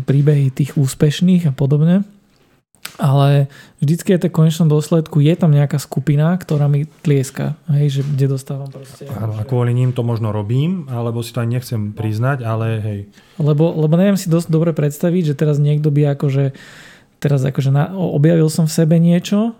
príbehy 0.04 0.52
tých 0.52 0.76
úspešných 0.76 1.48
a 1.48 1.52
podobne, 1.56 2.04
ale 3.00 3.48
vždycky 3.80 4.12
je 4.12 4.20
to 4.20 4.28
v 4.28 4.36
konečnom 4.36 4.68
dôsledku, 4.68 5.22
je 5.22 5.34
tam 5.38 5.54
nejaká 5.54 5.80
skupina, 5.80 6.34
ktorá 6.36 6.68
mi 6.68 6.84
tlieska, 7.00 7.56
hej, 7.70 8.00
že 8.00 8.02
kde 8.04 8.26
dostávam 8.36 8.68
proste. 8.68 9.08
Áno, 9.08 9.38
a 9.38 9.42
kvôli 9.46 9.72
ním 9.72 9.96
to 9.96 10.04
možno 10.04 10.34
robím, 10.34 10.86
alebo 10.92 11.24
si 11.24 11.32
to 11.32 11.40
ani 11.40 11.58
nechcem 11.58 11.94
priznať, 11.96 12.44
ale 12.44 12.66
hej. 12.82 13.00
Lebo, 13.40 13.72
lebo 13.72 13.94
neviem 13.96 14.18
si 14.18 14.28
dosť 14.28 14.48
dobre 14.50 14.70
predstaviť, 14.76 15.32
že 15.32 15.38
teraz 15.38 15.56
niekto 15.56 15.88
by 15.88 16.14
akože, 16.18 16.52
teraz 17.22 17.40
akože 17.46 17.70
na, 17.72 17.94
objavil 17.96 18.50
som 18.52 18.68
v 18.68 18.76
sebe 18.76 19.00
niečo, 19.00 19.56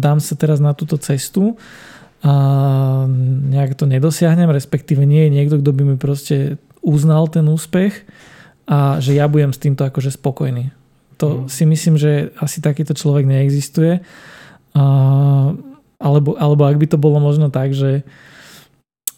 dám 0.00 0.20
sa 0.22 0.36
teraz 0.36 0.62
na 0.62 0.72
túto 0.72 0.96
cestu 1.00 1.56
a 2.24 2.32
nejak 3.52 3.76
to 3.76 3.84
nedosiahnem, 3.84 4.48
respektíve 4.48 5.04
nie 5.04 5.28
je 5.28 5.34
niekto, 5.34 5.56
kto 5.60 5.70
by 5.70 5.82
mi 5.82 5.96
proste 6.00 6.56
uznal 6.80 7.28
ten 7.28 7.44
úspech 7.46 8.06
a 8.66 8.98
že 8.98 9.14
ja 9.14 9.26
budem 9.30 9.54
s 9.54 9.62
týmto 9.62 9.86
akože 9.86 10.14
spokojný. 10.14 10.72
To 11.22 11.44
mm. 11.44 11.48
si 11.48 11.64
myslím, 11.64 11.94
že 11.96 12.30
asi 12.36 12.60
takýto 12.60 12.92
človek 12.92 13.24
neexistuje. 13.24 14.04
A, 14.76 14.84
alebo, 15.96 16.36
alebo 16.36 16.62
ak 16.68 16.76
by 16.76 16.86
to 16.92 16.98
bolo 17.00 17.18
možno 17.20 17.48
tak, 17.48 17.72
že 17.72 18.04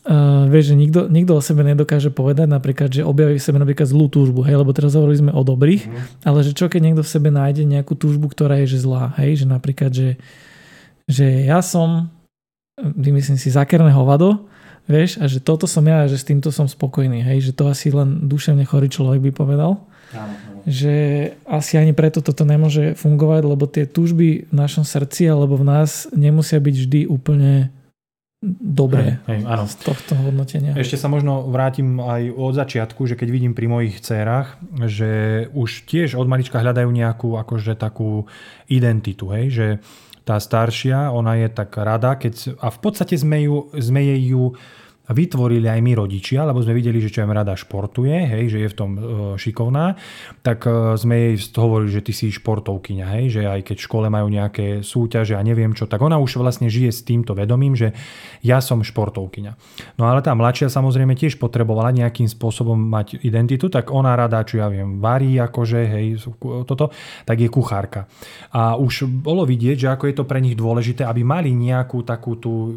Uh, 0.08 0.48
vieš, 0.48 0.72
že 0.72 0.76
nikto, 0.80 1.04
nikto 1.12 1.36
o 1.36 1.44
sebe 1.44 1.60
nedokáže 1.60 2.08
povedať 2.08 2.48
napríklad, 2.48 2.88
že 2.88 3.04
objaví 3.04 3.36
v 3.36 3.44
sebe 3.44 3.60
napríklad 3.60 3.92
zlú 3.92 4.08
túžbu, 4.08 4.40
hej, 4.40 4.56
lebo 4.56 4.72
teraz 4.72 4.96
hovorili 4.96 5.20
sme 5.20 5.36
o 5.36 5.44
dobrých, 5.44 5.84
mm. 5.84 6.24
ale 6.24 6.48
že 6.48 6.56
čo 6.56 6.72
keď 6.72 6.80
niekto 6.80 7.02
v 7.04 7.12
sebe 7.12 7.28
nájde 7.28 7.68
nejakú 7.68 7.92
túžbu, 7.92 8.32
ktorá 8.32 8.56
je 8.64 8.72
že 8.72 8.88
zlá, 8.88 9.12
hej, 9.20 9.44
že 9.44 9.46
napríklad, 9.50 9.92
že, 9.92 10.16
že 11.04 11.44
ja 11.44 11.60
som, 11.60 12.08
vymyslím 12.80 13.36
si, 13.36 13.52
zakerné 13.52 13.92
hovado, 13.92 14.48
vieš, 14.88 15.20
a 15.20 15.28
že 15.28 15.44
toto 15.44 15.68
som 15.68 15.84
ja 15.84 16.08
že 16.08 16.16
s 16.16 16.24
týmto 16.24 16.48
som 16.48 16.64
spokojný, 16.64 17.20
hej, 17.20 17.44
že 17.44 17.52
to 17.52 17.68
asi 17.68 17.92
len 17.92 18.32
duševne 18.32 18.64
chorý 18.64 18.88
človek 18.88 19.20
by 19.28 19.30
povedal. 19.36 19.76
Že 20.68 20.94
asi 21.48 21.80
ani 21.80 21.96
preto 21.96 22.20
toto 22.20 22.44
nemôže 22.44 22.92
fungovať, 22.92 23.42
lebo 23.48 23.64
tie 23.64 23.88
túžby 23.88 24.52
v 24.52 24.54
našom 24.54 24.84
srdci 24.84 25.25
alebo 25.25 25.56
v 25.56 25.64
nás 25.64 26.04
nemusia 26.12 26.60
byť 26.60 26.75
vždy 26.76 27.00
úplne 27.08 27.72
dobré 28.44 29.18
hej, 29.26 29.42
hej, 29.42 29.50
áno. 29.50 29.66
z 29.66 29.75
tohto 29.82 30.14
hodnotenia. 30.14 30.70
Ešte 30.78 30.94
sa 30.94 31.10
možno 31.10 31.50
vrátim 31.50 31.98
aj 31.98 32.30
od 32.30 32.54
začiatku, 32.54 33.02
že 33.10 33.18
keď 33.18 33.28
vidím 33.34 33.52
pri 33.56 33.66
mojich 33.66 33.98
dcerách, 33.98 34.62
že 34.87 35.10
už 35.50 35.90
tiež 35.90 36.14
od 36.14 36.30
malička 36.30 36.62
hľadajú 36.62 36.87
nejakú 36.87 37.34
akože 37.34 37.75
takú 37.75 38.30
identitu, 38.70 39.34
hej, 39.34 39.46
že 39.50 39.66
tá 40.22 40.38
staršia, 40.38 41.10
ona 41.10 41.40
je 41.40 41.48
tak 41.50 41.72
rada, 41.80 42.14
keď, 42.14 42.60
a 42.62 42.70
v 42.70 42.78
podstate 42.78 43.18
sme, 43.18 43.42
ju, 43.42 43.72
sme 43.75 44.06
jej 44.06 44.37
ju 44.37 44.54
vytvorili 45.08 45.66
aj 45.68 45.80
my 45.80 45.92
rodičia, 45.96 46.44
lebo 46.44 46.60
sme 46.60 46.76
videli, 46.76 47.00
že 47.00 47.08
čo 47.08 47.24
aj 47.24 47.32
rada 47.32 47.56
športuje, 47.56 48.28
hej, 48.28 48.44
že 48.52 48.58
je 48.64 48.68
v 48.68 48.76
tom 48.76 48.90
e, 48.94 49.00
šikovná, 49.40 49.96
tak 50.44 50.68
e, 50.68 51.00
sme 51.00 51.32
jej 51.32 51.34
hovorili, 51.56 51.90
že 51.96 52.04
ty 52.04 52.12
si 52.12 52.28
športovkyňa, 52.28 53.06
hej, 53.18 53.24
že 53.40 53.42
aj 53.48 53.60
keď 53.72 53.76
v 53.80 53.86
škole 53.88 54.06
majú 54.12 54.28
nejaké 54.28 54.84
súťaže 54.84 55.32
a 55.32 55.40
neviem 55.40 55.72
čo, 55.72 55.88
tak 55.88 56.04
ona 56.04 56.20
už 56.20 56.36
vlastne 56.36 56.68
žije 56.68 56.92
s 56.92 57.00
týmto 57.08 57.32
vedomím, 57.32 57.72
že 57.72 57.96
ja 58.44 58.60
som 58.60 58.84
športovkyňa. 58.84 59.52
No 59.96 60.12
ale 60.12 60.20
tá 60.20 60.36
mladšia 60.36 60.68
samozrejme 60.68 61.16
tiež 61.16 61.40
potrebovala 61.40 61.88
nejakým 61.96 62.28
spôsobom 62.28 62.76
mať 62.76 63.24
identitu, 63.24 63.72
tak 63.72 63.88
ona 63.88 64.12
rada, 64.12 64.44
čo 64.44 64.60
ja 64.60 64.68
viem, 64.68 65.00
varí 65.00 65.40
akože, 65.40 65.80
hej, 65.88 66.06
toto, 66.68 66.92
tak 67.24 67.40
je 67.40 67.48
kuchárka. 67.48 68.04
A 68.52 68.76
už 68.76 69.08
bolo 69.08 69.48
vidieť, 69.48 69.88
že 69.88 69.88
ako 69.88 70.04
je 70.04 70.14
to 70.20 70.24
pre 70.28 70.44
nich 70.44 70.54
dôležité, 70.54 71.08
aby 71.08 71.24
mali 71.24 71.56
nejakú 71.56 72.04
takú 72.04 72.36
tú 72.36 72.52
e, 72.52 72.70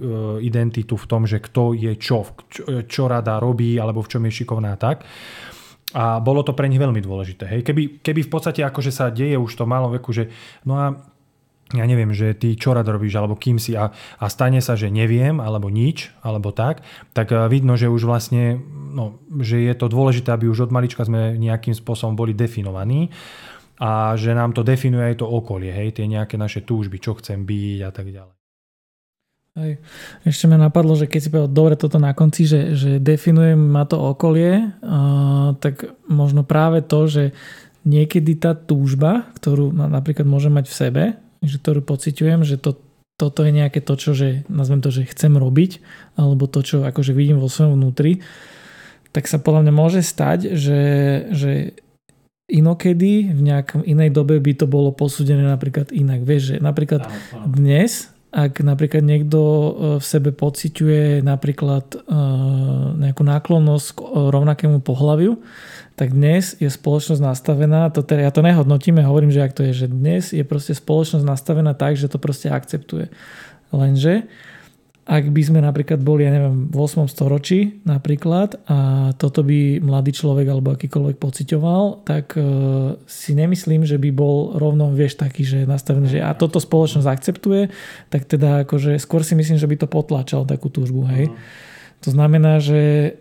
identitu 0.48 0.96
v 0.96 1.06
tom, 1.06 1.28
že 1.28 1.44
kto 1.44 1.76
je 1.76 1.92
čo 2.00 2.21
čo, 2.50 2.64
čo 2.86 3.04
rada 3.10 3.38
robí 3.42 3.78
alebo 3.78 4.02
v 4.02 4.10
čom 4.12 4.24
je 4.28 4.44
šikovná 4.44 4.76
tak. 4.78 5.04
A 5.92 6.24
bolo 6.24 6.40
to 6.40 6.56
pre 6.56 6.72
nich 6.72 6.80
veľmi 6.80 7.04
dôležité. 7.04 7.52
Hej. 7.52 7.62
Keby, 7.68 8.00
keby 8.00 8.22
v 8.24 8.32
podstate 8.32 8.64
akože 8.64 8.96
sa 8.96 9.12
deje 9.12 9.36
už 9.36 9.52
to 9.60 9.68
malom 9.68 9.92
veku, 9.92 10.16
že 10.16 10.32
no 10.64 10.80
a 10.80 10.96
ja 11.72 11.88
neviem, 11.88 12.12
že 12.12 12.36
ty 12.36 12.56
čo 12.60 12.76
rád 12.76 12.92
robíš, 12.92 13.16
alebo 13.16 13.40
kým 13.40 13.56
si 13.56 13.76
a, 13.80 13.92
a 13.96 14.26
stane 14.28 14.60
sa, 14.60 14.76
že 14.76 14.92
neviem, 14.92 15.40
alebo 15.40 15.72
nič, 15.72 16.12
alebo 16.20 16.52
tak, 16.52 16.84
tak 17.16 17.32
eh, 17.32 17.48
vidno, 17.48 17.80
že 17.80 17.88
už 17.88 18.04
vlastne, 18.04 18.60
no, 18.92 19.20
že 19.40 19.64
je 19.64 19.74
to 19.76 19.88
dôležité, 19.88 20.36
aby 20.36 20.52
už 20.52 20.72
od 20.72 20.76
malička 20.76 21.08
sme 21.08 21.40
nejakým 21.40 21.76
spôsobom 21.76 22.16
boli 22.16 22.36
definovaní 22.36 23.12
a 23.80 24.14
že 24.20 24.36
nám 24.36 24.54
to 24.54 24.62
definuje 24.62 25.16
aj 25.16 25.24
to 25.24 25.28
okolie, 25.28 25.72
hej, 25.72 25.98
tie 25.98 26.06
nejaké 26.06 26.36
naše 26.36 26.62
túžby, 26.62 27.02
čo 27.02 27.18
chcem 27.18 27.48
byť 27.48 27.80
a 27.88 27.92
tak 27.92 28.08
ďalej. 28.12 28.41
Hej. 29.52 29.84
Ešte 30.24 30.48
ma 30.48 30.56
napadlo, 30.56 30.96
že 30.96 31.12
keď 31.12 31.20
si 31.20 31.28
povedal 31.28 31.52
dobre 31.52 31.76
toto 31.76 32.00
na 32.00 32.16
konci, 32.16 32.48
že, 32.48 32.72
že 32.72 33.04
definujem 33.04 33.60
ma 33.60 33.84
to 33.84 34.00
okolie, 34.00 34.72
uh, 34.80 35.52
tak 35.60 35.92
možno 36.08 36.48
práve 36.48 36.80
to, 36.80 37.12
že 37.12 37.24
niekedy 37.84 38.40
tá 38.40 38.56
túžba, 38.56 39.28
ktorú 39.36 39.76
napríklad 39.76 40.24
môžem 40.24 40.56
mať 40.56 40.66
v 40.72 40.78
sebe, 40.78 41.04
že 41.44 41.60
ktorú 41.60 41.84
pociťujem, 41.84 42.48
že 42.48 42.64
to, 42.64 42.80
toto 43.20 43.44
je 43.44 43.52
nejaké 43.52 43.84
to, 43.84 44.00
čo 44.00 44.16
že, 44.16 44.48
nazvem 44.48 44.80
to, 44.80 44.88
že 44.88 45.10
chcem 45.12 45.36
robiť, 45.36 45.84
alebo 46.16 46.48
to, 46.48 46.64
čo 46.64 46.88
akože 46.88 47.12
vidím 47.12 47.44
vo 47.44 47.52
svojom 47.52 47.76
vnútri, 47.76 48.24
tak 49.12 49.28
sa 49.28 49.36
podľa 49.36 49.68
mňa 49.68 49.74
môže 49.76 50.00
stať, 50.00 50.56
že, 50.56 50.82
že 51.36 51.52
inokedy 52.48 53.36
v 53.36 53.42
nejakom 53.44 53.84
inej 53.84 54.16
dobe 54.16 54.40
by 54.40 54.56
to 54.56 54.64
bolo 54.64 54.96
posúdené 54.96 55.44
napríklad 55.44 55.92
inak. 55.92 56.24
Vieš, 56.24 56.56
že 56.56 56.56
napríklad 56.64 57.12
dnes 57.44 58.08
ak 58.32 58.64
napríklad 58.64 59.04
niekto 59.04 59.40
e, 59.40 59.70
v 60.00 60.04
sebe 60.04 60.32
pociťuje 60.32 61.20
napríklad 61.20 61.86
e, 61.92 61.98
nejakú 63.04 63.24
náklonnosť 63.28 63.88
k 63.92 64.00
rovnakému 64.32 64.80
pohľaviu, 64.80 65.36
tak 66.00 66.16
dnes 66.16 66.56
je 66.58 66.72
spoločnosť 66.72 67.20
nastavená, 67.20 67.92
to 67.92 68.02
teda, 68.02 68.26
ja 68.26 68.32
to 68.32 68.40
nehodnotím, 68.40 69.04
ja 69.04 69.12
hovorím, 69.12 69.36
že 69.36 69.44
ak 69.44 69.54
to 69.54 69.68
je, 69.68 69.86
že 69.86 69.88
dnes 69.92 70.32
je 70.32 70.42
proste 70.48 70.72
spoločnosť 70.72 71.28
nastavená 71.28 71.76
tak, 71.76 72.00
že 72.00 72.08
to 72.08 72.18
proste 72.18 72.48
akceptuje. 72.48 73.12
Lenže 73.76 74.32
ak 75.02 75.34
by 75.34 75.42
sme 75.42 75.60
napríklad 75.66 75.98
boli, 75.98 76.30
ja 76.30 76.32
neviem, 76.32 76.70
v 76.70 76.78
8. 76.78 77.10
storočí 77.10 77.82
napríklad 77.90 78.62
a 78.70 79.10
toto 79.18 79.42
by 79.42 79.82
mladý 79.82 80.14
človek 80.14 80.46
alebo 80.46 80.78
akýkoľvek 80.78 81.18
pocitoval, 81.18 82.06
tak 82.06 82.38
e, 82.38 82.42
si 83.10 83.34
nemyslím, 83.34 83.82
že 83.82 83.98
by 83.98 84.10
bol 84.14 84.54
rovno, 84.62 84.94
vieš, 84.94 85.18
taký, 85.18 85.42
že 85.42 85.66
nastavený, 85.66 86.06
že 86.06 86.20
a 86.22 86.38
toto 86.38 86.62
spoločnosť 86.62 87.10
akceptuje, 87.10 87.74
tak 88.14 88.30
teda 88.30 88.70
akože 88.70 89.02
skôr 89.02 89.26
si 89.26 89.34
myslím, 89.34 89.58
že 89.58 89.66
by 89.66 89.76
to 89.82 89.88
potláčal 89.90 90.46
takú 90.46 90.70
túžbu, 90.70 91.10
hej. 91.10 91.34
Uh-huh. 91.34 91.38
To 92.06 92.10
znamená, 92.14 92.62
že 92.62 93.14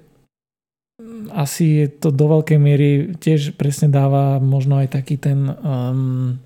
asi 1.32 1.88
to 1.88 2.12
do 2.12 2.28
veľkej 2.28 2.58
miery 2.60 3.16
tiež 3.16 3.56
presne 3.56 3.88
dáva 3.88 4.36
možno 4.36 4.80
aj 4.84 5.00
taký 5.00 5.16
ten 5.16 5.48
um, 5.48 6.36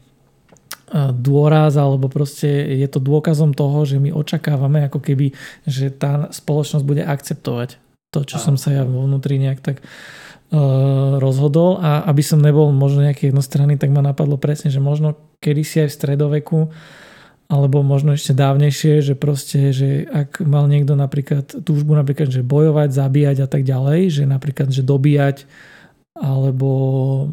dôraz 0.92 1.80
alebo 1.80 2.12
proste 2.12 2.48
je 2.76 2.88
to 2.88 3.00
dôkazom 3.00 3.56
toho, 3.56 3.88
že 3.88 3.96
my 3.96 4.12
očakávame 4.12 4.84
ako 4.86 5.00
keby, 5.00 5.32
že 5.64 5.88
tá 5.88 6.28
spoločnosť 6.28 6.84
bude 6.84 7.02
akceptovať 7.02 7.80
to, 8.14 8.20
čo 8.22 8.38
som 8.38 8.54
sa 8.54 8.70
ja 8.70 8.82
vnútri 8.86 9.42
nejak 9.42 9.58
tak 9.58 9.76
uh, 9.82 11.18
rozhodol. 11.18 11.82
A 11.82 12.06
aby 12.06 12.22
som 12.22 12.38
nebol 12.38 12.70
možno 12.70 13.02
nejaký 13.02 13.34
jednostranný, 13.34 13.74
tak 13.74 13.90
ma 13.90 14.04
napadlo 14.06 14.38
presne, 14.38 14.70
že 14.70 14.78
možno 14.78 15.18
kedysi 15.42 15.82
aj 15.82 15.88
v 15.90 15.96
stredoveku 15.98 16.60
alebo 17.44 17.84
možno 17.84 18.16
ešte 18.16 18.32
dávnejšie, 18.32 19.04
že 19.04 19.14
proste, 19.18 19.68
že 19.68 20.08
ak 20.08 20.40
mal 20.48 20.64
niekto 20.64 20.96
napríklad 20.96 21.60
túžbu 21.60 21.92
napríklad, 21.92 22.32
že 22.32 22.40
bojovať, 22.40 22.88
zabíjať 22.88 23.36
a 23.44 23.48
tak 23.50 23.68
ďalej, 23.68 24.00
že 24.08 24.24
napríklad, 24.24 24.72
že 24.72 24.80
dobíjať 24.80 25.44
alebo 26.14 26.70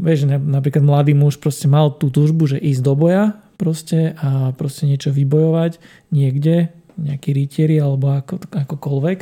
vieš, 0.01 0.25
napríklad 0.25 0.81
mladý 0.81 1.13
muž 1.13 1.37
proste 1.37 1.69
mal 1.69 1.93
tú 1.93 2.09
túžbu, 2.09 2.49
že 2.49 2.57
ísť 2.57 2.81
do 2.81 2.93
boja 2.97 3.37
proste 3.61 4.17
a 4.17 4.57
proste 4.57 4.89
niečo 4.89 5.13
vybojovať 5.13 5.77
niekde, 6.09 6.73
nejaký 6.97 7.29
rytieri 7.29 7.77
alebo 7.77 8.17
ako, 8.17 8.41
akokoľvek, 8.49 9.19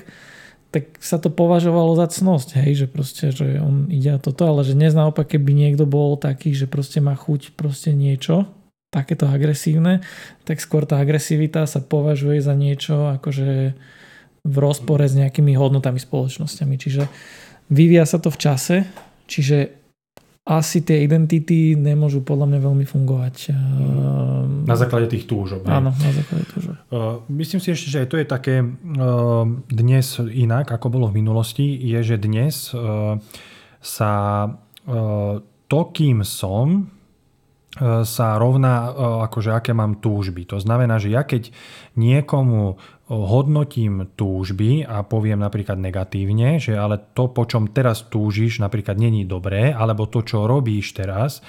tak 0.70 0.96
sa 1.04 1.20
to 1.20 1.28
považovalo 1.28 1.98
za 2.00 2.08
cnosť, 2.08 2.62
hej, 2.62 2.86
že 2.86 2.88
proste, 2.88 3.36
že 3.36 3.60
on 3.60 3.92
ide 3.92 4.16
a 4.16 4.22
toto, 4.22 4.48
ale 4.48 4.64
že 4.64 4.78
dnes 4.78 4.96
naopak, 4.96 5.36
keby 5.36 5.52
niekto 5.52 5.84
bol 5.84 6.16
taký, 6.16 6.56
že 6.56 6.70
proste 6.70 7.04
má 7.04 7.18
chuť 7.18 7.58
proste 7.58 7.92
niečo, 7.92 8.48
takéto 8.94 9.28
agresívne, 9.30 10.02
tak 10.46 10.62
skôr 10.62 10.86
tá 10.86 11.02
agresivita 11.02 11.66
sa 11.68 11.82
považuje 11.82 12.42
za 12.42 12.54
niečo 12.54 13.12
akože 13.18 13.76
v 14.46 14.56
rozpore 14.56 15.04
s 15.04 15.14
nejakými 15.18 15.54
hodnotami 15.54 16.00
spoločnosťami. 16.02 16.76
Čiže 16.80 17.04
vyvíja 17.70 18.06
sa 18.08 18.18
to 18.18 18.32
v 18.34 18.40
čase, 18.40 18.78
čiže 19.30 19.78
asi 20.50 20.82
tie 20.82 21.06
identity 21.06 21.78
nemôžu 21.78 22.26
podľa 22.26 22.50
mňa 22.50 22.60
veľmi 22.66 22.86
fungovať. 22.90 23.54
Mm. 23.54 24.66
Na 24.66 24.74
základe 24.74 25.14
tých 25.14 25.30
túžob. 25.30 25.62
Áno, 25.70 25.94
na 25.94 26.10
základe 26.10 26.50
túžob. 26.50 26.74
Uh, 26.90 27.22
myslím 27.30 27.62
si 27.62 27.70
ešte, 27.70 27.94
že 27.94 28.10
to 28.10 28.18
je 28.18 28.26
také 28.26 28.66
uh, 28.66 29.46
dnes 29.70 30.18
inak, 30.18 30.74
ako 30.74 30.90
bolo 30.90 31.06
v 31.14 31.22
minulosti, 31.22 31.78
je, 31.78 32.02
že 32.02 32.18
dnes 32.18 32.74
sa 33.80 34.14
to, 35.70 35.80
kým 35.94 36.26
som, 36.26 36.90
sa 38.04 38.28
rovná 38.42 38.90
akože 39.30 39.54
aké 39.54 39.72
mám 39.78 40.02
túžby. 40.02 40.50
To 40.50 40.58
znamená, 40.58 40.98
že 40.98 41.14
ja 41.14 41.22
keď 41.22 41.54
niekomu 41.94 42.82
hodnotím 43.10 44.14
túžby 44.14 44.86
a 44.86 45.02
poviem 45.02 45.42
napríklad 45.42 45.82
negatívne, 45.82 46.62
že 46.62 46.78
ale 46.78 47.02
to, 47.18 47.34
po 47.34 47.50
čom 47.50 47.74
teraz 47.74 48.06
túžiš, 48.06 48.62
napríklad 48.62 49.02
není 49.02 49.26
dobré, 49.26 49.74
alebo 49.74 50.06
to, 50.06 50.22
čo 50.22 50.46
robíš 50.46 50.94
teraz, 50.94 51.42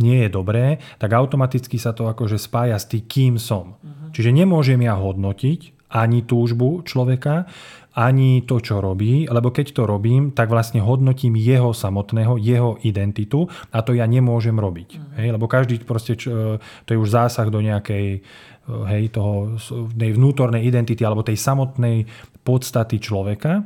nie 0.00 0.26
je 0.26 0.28
dobré, 0.32 0.80
tak 0.98 1.12
automaticky 1.12 1.78
sa 1.78 1.94
to 1.94 2.08
akože 2.08 2.40
spája 2.40 2.80
s 2.80 2.88
tým, 2.88 3.04
kým 3.04 3.34
som. 3.38 3.78
Uh-huh. 3.78 4.10
Čiže 4.10 4.34
nemôžem 4.34 4.80
ja 4.82 4.98
hodnotiť 4.98 5.92
ani 5.94 6.26
túžbu 6.26 6.82
človeka, 6.82 7.46
ani 7.94 8.42
to, 8.42 8.58
čo 8.58 8.82
robí, 8.82 9.30
lebo 9.30 9.54
keď 9.54 9.70
to 9.70 9.86
robím, 9.86 10.34
tak 10.34 10.50
vlastne 10.50 10.82
hodnotím 10.82 11.38
jeho 11.38 11.70
samotného, 11.70 12.42
jeho 12.42 12.74
identitu 12.82 13.46
a 13.70 13.86
to 13.86 13.94
ja 13.94 14.02
nemôžem 14.10 14.58
robiť. 14.58 14.98
Uh-huh. 14.98 15.14
Hej? 15.22 15.28
Lebo 15.38 15.46
každý 15.46 15.78
proste, 15.86 16.18
čo, 16.18 16.58
to 16.58 16.88
je 16.90 16.98
už 16.98 17.14
zásah 17.14 17.46
do 17.54 17.62
nejakej 17.62 18.26
hej, 18.68 19.12
toho, 19.12 19.60
tej 19.92 20.16
vnútornej 20.16 20.64
identity 20.64 21.04
alebo 21.04 21.26
tej 21.26 21.36
samotnej 21.36 22.04
podstaty 22.44 23.00
človeka. 23.00 23.64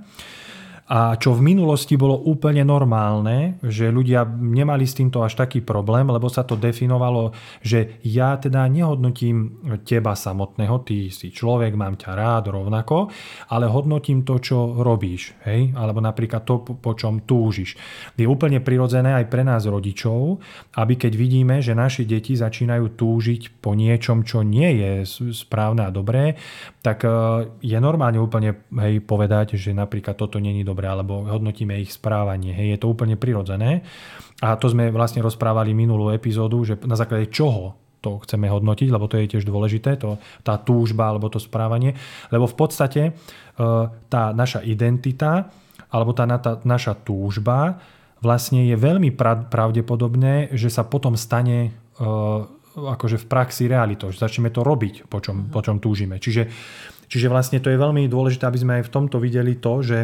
A 0.88 1.20
čo 1.20 1.36
v 1.36 1.44
minulosti 1.44 2.00
bolo 2.00 2.16
úplne 2.16 2.64
normálne, 2.64 3.60
že 3.60 3.92
ľudia 3.92 4.24
nemali 4.24 4.88
s 4.88 4.96
týmto 4.96 5.20
až 5.20 5.36
taký 5.36 5.60
problém, 5.60 6.08
lebo 6.08 6.32
sa 6.32 6.48
to 6.48 6.56
definovalo, 6.56 7.36
že 7.60 8.00
ja 8.08 8.40
teda 8.40 8.64
nehodnotím 8.64 9.60
teba 9.84 10.16
samotného, 10.16 10.80
ty 10.88 11.12
si 11.12 11.28
človek, 11.28 11.76
mám 11.76 12.00
ťa 12.00 12.10
rád 12.16 12.44
rovnako, 12.56 13.12
ale 13.52 13.68
hodnotím 13.68 14.24
to, 14.24 14.40
čo 14.40 14.80
robíš, 14.80 15.36
hej? 15.44 15.76
alebo 15.76 16.00
napríklad 16.00 16.48
to, 16.48 16.64
po 16.64 16.92
čom 16.96 17.20
túžiš. 17.28 17.76
Je 18.16 18.24
úplne 18.24 18.64
prirodzené 18.64 19.12
aj 19.12 19.28
pre 19.28 19.44
nás 19.44 19.68
rodičov, 19.68 20.40
aby 20.80 20.96
keď 20.96 21.12
vidíme, 21.12 21.60
že 21.60 21.76
naši 21.76 22.08
deti 22.08 22.32
začínajú 22.32 22.96
túžiť 22.96 23.60
po 23.60 23.76
niečom, 23.76 24.24
čo 24.24 24.40
nie 24.40 24.80
je 24.80 24.92
správne 25.36 25.84
a 25.84 25.92
dobré, 25.92 26.40
tak 26.80 27.04
e, 27.04 27.10
je 27.60 27.78
normálne 27.82 28.16
úplne 28.16 28.64
hej, 28.80 29.04
povedať, 29.04 29.60
že 29.60 29.76
napríklad 29.76 30.16
toto 30.16 30.40
není 30.40 30.62
dobré, 30.62 30.77
alebo 30.86 31.26
hodnotíme 31.26 31.74
ich 31.80 31.90
správanie. 31.90 32.54
Hej, 32.54 32.68
je 32.76 32.78
to 32.84 32.92
úplne 32.92 33.18
prirodzené. 33.18 33.82
A 34.38 34.54
to 34.54 34.70
sme 34.70 34.94
vlastne 34.94 35.24
rozprávali 35.24 35.74
minulú 35.74 36.14
epizódu, 36.14 36.62
že 36.62 36.78
na 36.86 36.94
základe 36.94 37.32
čoho 37.34 37.74
to 37.98 38.22
chceme 38.22 38.46
hodnotiť, 38.46 38.88
lebo 38.94 39.10
to 39.10 39.18
je 39.18 39.30
tiež 39.34 39.44
dôležité, 39.44 39.98
to, 39.98 40.22
tá 40.46 40.54
túžba 40.62 41.10
alebo 41.10 41.26
to 41.26 41.42
správanie. 41.42 41.98
Lebo 42.30 42.46
v 42.46 42.54
podstate 42.54 43.02
e, 43.10 43.12
tá 44.06 44.22
naša 44.30 44.62
identita 44.62 45.50
alebo 45.90 46.14
tá, 46.14 46.28
tá 46.38 46.62
naša 46.62 46.94
túžba 46.94 47.82
vlastne 48.22 48.66
je 48.66 48.76
veľmi 48.78 49.14
pravdepodobné, 49.50 50.54
že 50.54 50.70
sa 50.70 50.86
potom 50.86 51.18
stane 51.18 51.58
e, 51.66 51.70
akože 52.78 53.18
v 53.18 53.26
praxi 53.26 53.66
realitou, 53.66 54.14
že 54.14 54.22
začneme 54.22 54.54
to 54.54 54.62
robiť, 54.62 55.10
po 55.10 55.18
čom, 55.18 55.50
po 55.50 55.62
čom 55.62 55.82
túžime. 55.82 56.22
Čiže, 56.22 56.46
čiže 57.10 57.26
vlastne 57.26 57.58
to 57.58 57.70
je 57.70 57.78
veľmi 57.78 58.06
dôležité, 58.06 58.46
aby 58.46 58.58
sme 58.58 58.72
aj 58.78 58.86
v 58.86 58.94
tomto 58.94 59.18
videli 59.18 59.58
to, 59.58 59.82
že, 59.82 59.98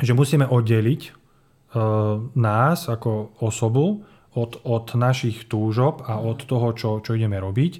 že 0.00 0.16
musíme 0.16 0.48
oddeliť 0.48 1.02
e, 1.06 1.10
nás 2.34 2.78
ako 2.88 3.36
osobu 3.44 4.02
od, 4.34 4.62
od 4.62 4.94
našich 4.94 5.50
túžob 5.50 6.06
a 6.06 6.22
od 6.22 6.46
toho, 6.46 6.70
čo, 6.74 6.90
čo 7.02 7.18
ideme 7.18 7.42
robiť. 7.42 7.72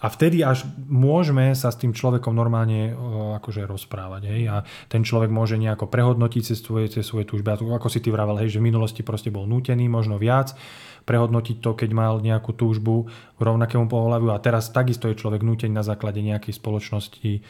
A 0.00 0.08
vtedy 0.08 0.40
až 0.40 0.64
môžeme 0.88 1.52
sa 1.52 1.68
s 1.68 1.76
tým 1.76 1.92
človekom 1.92 2.32
normálne 2.32 2.96
uh, 2.96 3.36
akože 3.36 3.68
rozprávať. 3.68 4.32
Hej? 4.32 4.42
A 4.48 4.56
ten 4.88 5.04
človek 5.04 5.28
môže 5.28 5.60
nejako 5.60 5.92
prehodnotiť 5.92 6.40
cez 6.40 6.64
svoje, 6.64 6.88
cez 6.88 7.04
svoje 7.04 7.28
túžby. 7.28 7.52
Ako 7.52 7.92
si 7.92 8.00
ty 8.00 8.08
vravel, 8.08 8.40
hej, 8.40 8.56
že 8.56 8.64
v 8.64 8.72
minulosti 8.72 9.04
proste 9.04 9.28
bol 9.28 9.44
nútený, 9.44 9.92
možno 9.92 10.16
viac 10.16 10.56
prehodnotiť 11.04 11.60
to, 11.60 11.76
keď 11.76 11.90
mal 11.92 12.20
nejakú 12.20 12.56
túžbu 12.56 13.08
k 13.36 13.40
rovnakému 13.40 13.88
pohľaviu 13.88 14.32
a 14.32 14.42
teraz 14.42 14.72
takisto 14.72 15.08
je 15.08 15.20
človek 15.20 15.44
nútený 15.44 15.72
na 15.72 15.84
základe 15.84 16.20
nejakej 16.20 16.56
spoločnosti 16.56 17.30
eh, 17.36 17.42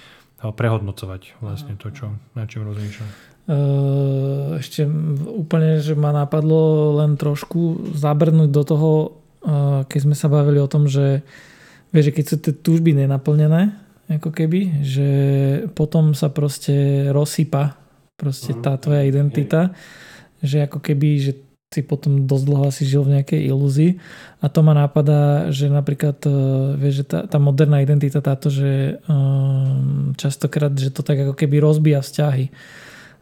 prehodnocovať 0.43 1.43
vlastne 1.43 1.75
to, 1.79 1.91
čo, 1.91 2.15
na 2.35 2.47
čím 2.51 2.67
rozmýšľa. 2.67 3.30
Eh, 3.51 4.63
ešte 4.63 4.87
úplne, 5.27 5.83
že 5.83 5.99
ma 5.99 6.15
napadlo 6.15 6.95
len 7.03 7.19
trošku 7.19 7.91
zabrnúť 7.99 8.51
do 8.55 8.63
toho, 8.63 8.91
eh, 9.43 9.83
keď 9.91 10.01
sme 10.07 10.15
sa 10.15 10.31
bavili 10.31 10.63
o 10.63 10.71
tom, 10.71 10.87
že 10.87 11.27
vieš, 11.91 12.15
keď 12.15 12.25
sú 12.31 12.37
tie 12.39 12.55
túžby 12.55 12.95
nenaplnené, 12.95 13.75
ako 14.07 14.31
keby, 14.31 14.87
že 14.87 15.09
potom 15.75 16.15
sa 16.15 16.31
proste 16.31 17.11
rozsypa 17.11 17.75
proste 18.15 18.55
tá 18.55 18.79
tvoja 18.79 19.03
identita, 19.03 19.75
že 20.39 20.63
ako 20.71 20.79
keby, 20.79 21.09
že 21.19 21.33
si 21.71 21.83
potom 21.87 22.27
dosť 22.27 22.45
dlho 22.47 22.65
asi 22.67 22.83
žil 22.83 23.07
v 23.07 23.19
nejakej 23.19 23.47
ilúzii. 23.47 23.95
A 24.43 24.51
to 24.51 24.61
ma 24.67 24.75
napadá, 24.75 25.55
že 25.55 25.71
napríklad 25.71 26.19
e, 26.27 26.31
vieš, 26.75 26.95
že 27.03 27.05
tá, 27.07 27.19
tá 27.31 27.39
moderná 27.39 27.79
identita 27.79 28.19
táto, 28.19 28.51
že 28.51 28.99
um, 29.07 30.11
častokrát, 30.19 30.75
že 30.75 30.91
to 30.91 31.07
tak 31.07 31.23
ako 31.23 31.39
keby 31.39 31.63
rozbíja 31.63 32.03
vzťahy 32.03 32.51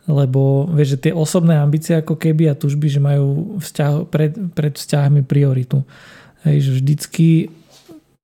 lebo 0.09 0.67
vieš, 0.73 0.97
že 0.97 1.09
tie 1.09 1.12
osobné 1.12 1.61
ambície 1.61 1.95
ako 1.95 2.17
keby 2.17 2.49
a 2.49 2.59
tužby, 2.59 2.88
že 2.88 2.99
majú 2.99 3.61
vzťah, 3.61 4.09
pred, 4.09 4.33
pred 4.57 4.73
vzťahmi 4.73 5.23
prioritu. 5.29 5.85
Hej, 6.49 6.64
že 6.64 6.71
vždycky 6.81 7.29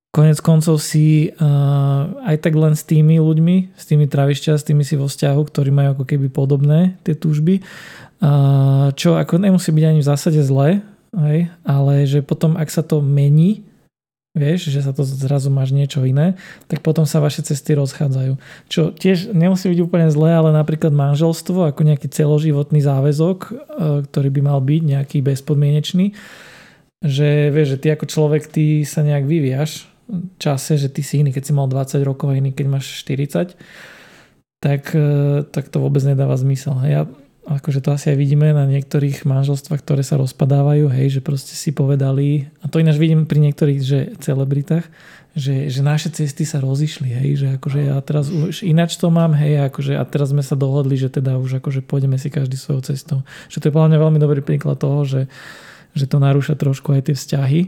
konec 0.09 0.39
koncov 0.39 0.79
si 0.79 1.29
uh, 1.29 2.07
aj 2.25 2.41
tak 2.41 2.55
len 2.55 2.73
s 2.73 2.87
tými 2.87 3.19
ľuďmi, 3.19 3.75
s 3.75 3.83
tými 3.83 4.07
tráviš 4.07 4.47
s 4.47 4.63
tými 4.63 4.81
si 4.87 4.95
vo 4.95 5.11
vzťahu, 5.11 5.41
ktorí 5.45 5.69
majú 5.75 5.99
ako 5.99 6.05
keby 6.07 6.31
podobné 6.31 6.97
tie 7.03 7.13
túžby 7.13 7.61
čo 8.95 9.19
ako 9.19 9.37
nemusí 9.37 9.69
byť 9.75 9.85
ani 9.85 9.99
v 9.99 10.09
zásade 10.09 10.39
zlé, 10.41 10.79
hej, 11.13 11.51
ale 11.67 11.93
že 12.07 12.23
potom, 12.23 12.55
ak 12.55 12.69
sa 12.71 12.81
to 12.81 13.03
mení, 13.03 13.67
vieš, 14.35 14.69
že 14.69 14.83
sa 14.83 14.91
to 14.91 15.07
zrazu 15.07 15.47
máš 15.47 15.71
niečo 15.71 16.03
iné, 16.03 16.35
tak 16.67 16.83
potom 16.83 17.07
sa 17.07 17.23
vaše 17.23 17.41
cesty 17.41 17.73
rozchádzajú. 17.73 18.35
Čo 18.67 18.91
tiež 18.91 19.31
nemusí 19.31 19.71
byť 19.71 19.79
úplne 19.79 20.11
zlé, 20.11 20.35
ale 20.35 20.51
napríklad 20.51 20.91
manželstvo 20.91 21.71
ako 21.71 21.81
nejaký 21.87 22.11
celoživotný 22.11 22.83
záväzok, 22.83 23.37
e, 23.39 23.51
ktorý 24.05 24.29
by 24.35 24.41
mal 24.43 24.59
byť 24.59 24.81
nejaký 24.83 25.17
bezpodmienečný, 25.23 26.11
že 26.99 27.49
vieš, 27.49 27.79
že 27.79 27.81
ty 27.81 27.87
ako 27.95 28.05
človek, 28.05 28.43
ty 28.51 28.83
sa 28.83 29.01
nejak 29.01 29.23
vyvíjaš 29.23 29.87
čase, 30.37 30.77
že 30.77 30.91
ty 30.93 31.01
si 31.01 31.25
iný, 31.25 31.33
keď 31.33 31.43
si 31.49 31.53
mal 31.55 31.65
20 31.65 32.05
rokov 32.05 32.29
a 32.29 32.37
iný, 32.37 32.53
keď 32.53 32.67
máš 32.69 33.01
40, 33.01 33.57
tak, 34.61 34.93
e, 34.93 35.41
tak 35.49 35.69
to 35.73 35.81
vôbec 35.81 36.01
nedáva 36.05 36.37
zmysel. 36.37 36.77
Ja 36.85 37.09
akože 37.45 37.79
to 37.85 37.93
asi 37.93 38.09
aj 38.09 38.17
vidíme 38.17 38.49
na 38.49 38.65
niektorých 38.65 39.21
manželstvách, 39.23 39.85
ktoré 39.85 40.01
sa 40.01 40.17
rozpadávajú, 40.17 40.89
hej, 40.89 41.19
že 41.19 41.21
proste 41.21 41.53
si 41.53 41.69
povedali, 41.69 42.49
a 42.59 42.65
to 42.65 42.81
ináč 42.81 42.97
vidím 42.97 43.29
pri 43.29 43.37
niektorých, 43.37 43.79
že 43.85 43.99
celebritách, 44.17 44.89
že, 45.37 45.69
že 45.69 45.85
naše 45.85 46.09
cesty 46.09 46.41
sa 46.41 46.57
rozišli, 46.57 47.05
hej, 47.11 47.29
že 47.37 47.47
akože 47.61 47.79
ja 47.91 48.01
teraz 48.01 48.33
už 48.33 48.65
ináč 48.65 48.97
to 48.97 49.13
mám, 49.13 49.37
hej, 49.37 49.61
akože 49.69 49.93
a 49.93 50.03
teraz 50.09 50.33
sme 50.33 50.41
sa 50.41 50.57
dohodli, 50.57 50.97
že 50.97 51.13
teda 51.13 51.37
už 51.37 51.61
akože 51.61 51.85
pôjdeme 51.85 52.17
si 52.17 52.33
každý 52.33 52.57
svojou 52.57 52.81
cestou. 52.81 53.21
Že 53.53 53.57
to 53.61 53.65
je 53.69 53.75
podľa 53.75 53.89
mňa 53.93 53.99
veľmi 54.01 54.19
dobrý 54.19 54.41
príklad 54.41 54.81
toho, 54.81 55.05
že, 55.05 55.29
že 55.93 56.09
to 56.09 56.17
narúša 56.17 56.57
trošku 56.57 56.97
aj 56.97 57.11
tie 57.11 57.15
vzťahy. 57.19 57.61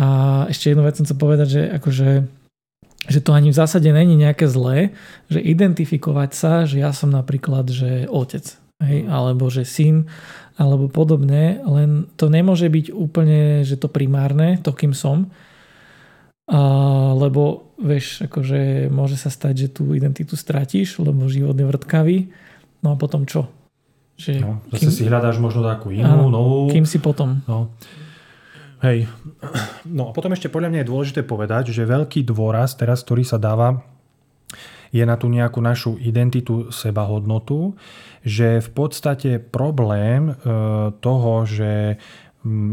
A 0.00 0.06
ešte 0.48 0.72
jednu 0.72 0.88
vec 0.88 0.96
som 0.96 1.04
chcel 1.04 1.20
povedať, 1.20 1.48
že 1.52 1.62
akože 1.68 2.08
že 3.02 3.18
to 3.18 3.34
ani 3.34 3.50
v 3.50 3.58
zásade 3.58 3.90
není 3.90 4.14
nejaké 4.14 4.46
zlé, 4.46 4.94
že 5.26 5.42
identifikovať 5.42 6.30
sa, 6.38 6.52
že 6.70 6.78
ja 6.78 6.94
som 6.94 7.10
napríklad, 7.10 7.66
že 7.66 8.06
otec 8.06 8.61
hej, 8.82 9.06
alebo 9.06 9.48
že 9.48 9.62
syn, 9.62 10.10
alebo 10.58 10.90
podobne, 10.90 11.64
len 11.64 12.10
to 12.18 12.28
nemôže 12.28 12.68
byť 12.68 12.92
úplne, 12.92 13.64
že 13.64 13.80
to 13.80 13.88
primárne, 13.88 14.60
to 14.60 14.74
kým 14.74 14.92
som, 14.92 15.32
a, 16.50 16.60
lebo 17.16 17.72
vieš, 17.80 18.26
akože 18.28 18.92
môže 18.92 19.16
sa 19.16 19.32
stať, 19.32 19.54
že 19.56 19.68
tú 19.72 19.96
identitu 19.96 20.36
stratíš, 20.36 21.00
lebo 21.00 21.30
život 21.30 21.56
je 21.56 21.66
vrtkavý, 21.66 22.18
no 22.84 22.94
a 22.94 22.96
potom 23.00 23.24
čo? 23.24 23.48
Že 24.20 24.32
no, 24.44 24.60
zase 24.70 24.86
kým, 24.86 24.92
si 24.92 25.02
hľadáš 25.08 25.40
možno 25.40 25.64
takú 25.64 25.88
inú, 25.88 26.04
áno, 26.04 26.26
novú. 26.28 26.68
Kým 26.68 26.84
si 26.84 27.00
potom. 27.00 27.40
No. 27.48 27.72
Hej. 28.82 29.06
No 29.86 30.10
a 30.10 30.12
potom 30.12 30.34
ešte 30.34 30.50
podľa 30.50 30.74
mňa 30.74 30.80
je 30.82 30.90
dôležité 30.90 31.20
povedať, 31.22 31.70
že 31.70 31.86
veľký 31.86 32.26
dôraz 32.26 32.74
teraz, 32.74 33.06
ktorý 33.06 33.22
sa 33.22 33.38
dáva 33.38 33.78
je 34.92 35.02
na 35.08 35.16
tú 35.16 35.32
nejakú 35.32 35.58
našu 35.64 35.96
identitu, 35.96 36.68
sebahodnotu, 36.68 37.74
že 38.22 38.60
v 38.60 38.70
podstate 38.76 39.40
problém 39.40 40.30
e, 40.30 40.34
toho, 41.00 41.48
že 41.48 41.96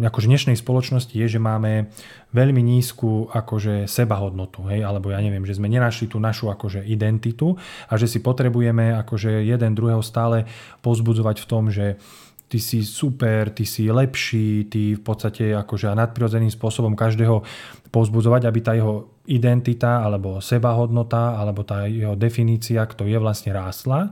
akože 0.02 0.26
v 0.26 0.32
dnešnej 0.34 0.58
spoločnosti 0.58 1.14
je, 1.14 1.28
že 1.30 1.40
máme 1.40 1.94
veľmi 2.34 2.58
nízku 2.58 3.30
akože 3.30 3.86
sebahodnotu, 3.86 4.66
hej, 4.74 4.82
alebo 4.82 5.14
ja 5.14 5.22
neviem, 5.22 5.46
že 5.46 5.62
sme 5.62 5.70
nenašli 5.70 6.10
tú 6.10 6.18
našu 6.18 6.50
akože 6.50 6.82
identitu 6.90 7.54
a 7.86 7.94
že 7.94 8.10
si 8.10 8.18
potrebujeme 8.18 8.98
akože 8.98 9.46
jeden 9.46 9.78
druhého 9.78 10.02
stále 10.02 10.50
pozbudzovať 10.82 11.38
v 11.38 11.46
tom, 11.46 11.70
že 11.70 12.02
ty 12.50 12.58
si 12.58 12.82
super, 12.82 13.54
ty 13.54 13.62
si 13.62 13.86
lepší, 13.94 14.66
ty 14.74 14.98
v 14.98 15.02
podstate 15.06 15.54
akože 15.54 15.94
nadprirodzeným 15.94 16.50
spôsobom 16.50 16.98
každého 16.98 17.46
pozbudzovať, 17.94 18.50
aby 18.50 18.60
tá 18.66 18.74
jeho 18.74 19.19
identita 19.30 20.02
alebo 20.02 20.42
sebahodnota 20.42 21.38
alebo 21.38 21.62
tá 21.62 21.86
jeho 21.86 22.18
definícia, 22.18 22.84
kto 22.90 23.06
je 23.06 23.18
vlastne 23.22 23.54
rástla. 23.54 24.10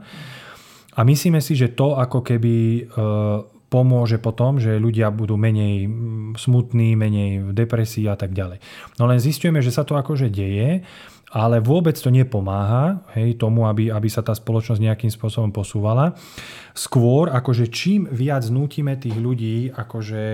A 0.98 1.00
myslíme 1.06 1.38
si, 1.42 1.54
že 1.54 1.74
to 1.74 1.94
ako 1.94 2.22
keby 2.22 2.56
e, 2.56 2.82
pomôže 3.70 4.18
potom, 4.18 4.58
že 4.58 4.80
ľudia 4.80 5.10
budú 5.14 5.38
menej 5.38 5.86
smutní, 6.34 6.98
menej 6.98 7.44
v 7.46 7.50
depresii 7.54 8.06
a 8.10 8.18
tak 8.18 8.34
ďalej. 8.34 8.58
No 8.98 9.06
len 9.06 9.22
zistujeme, 9.22 9.62
že 9.62 9.74
sa 9.74 9.86
to 9.86 9.94
akože 9.98 10.30
deje 10.30 10.82
ale 11.28 11.60
vôbec 11.60 11.92
to 11.92 12.08
nepomáha 12.08 13.04
hej, 13.12 13.36
tomu, 13.36 13.68
aby, 13.68 13.92
aby 13.92 14.08
sa 14.08 14.24
tá 14.24 14.32
spoločnosť 14.32 14.80
nejakým 14.80 15.12
spôsobom 15.12 15.52
posúvala. 15.52 16.16
Skôr, 16.72 17.28
akože 17.28 17.68
čím 17.68 18.08
viac 18.08 18.48
nutíme 18.48 18.96
tých 18.96 19.16
ľudí 19.20 19.68
akože 19.68 20.24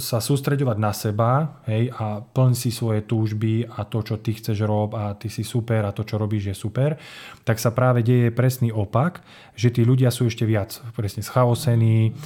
sa 0.00 0.18
sústreďovať 0.24 0.76
na 0.80 0.92
seba 0.96 1.60
hej, 1.68 1.92
a 1.92 2.24
plň 2.24 2.52
si 2.56 2.72
svoje 2.72 3.04
túžby 3.04 3.68
a 3.68 3.84
to, 3.84 4.00
čo 4.00 4.16
ty 4.24 4.32
chceš 4.32 4.64
rob 4.64 4.96
a 4.96 5.12
ty 5.20 5.28
si 5.28 5.44
super 5.44 5.84
a 5.84 5.92
to, 5.92 6.00
čo 6.00 6.16
robíš, 6.16 6.52
je 6.52 6.56
super, 6.56 6.96
tak 7.44 7.60
sa 7.60 7.68
práve 7.76 8.00
deje 8.00 8.32
presný 8.32 8.72
opak, 8.72 9.20
že 9.52 9.68
tí 9.68 9.84
ľudia 9.84 10.08
sú 10.08 10.32
ešte 10.32 10.48
viac 10.48 10.80
presne 10.96 11.20
schaosení, 11.20 12.16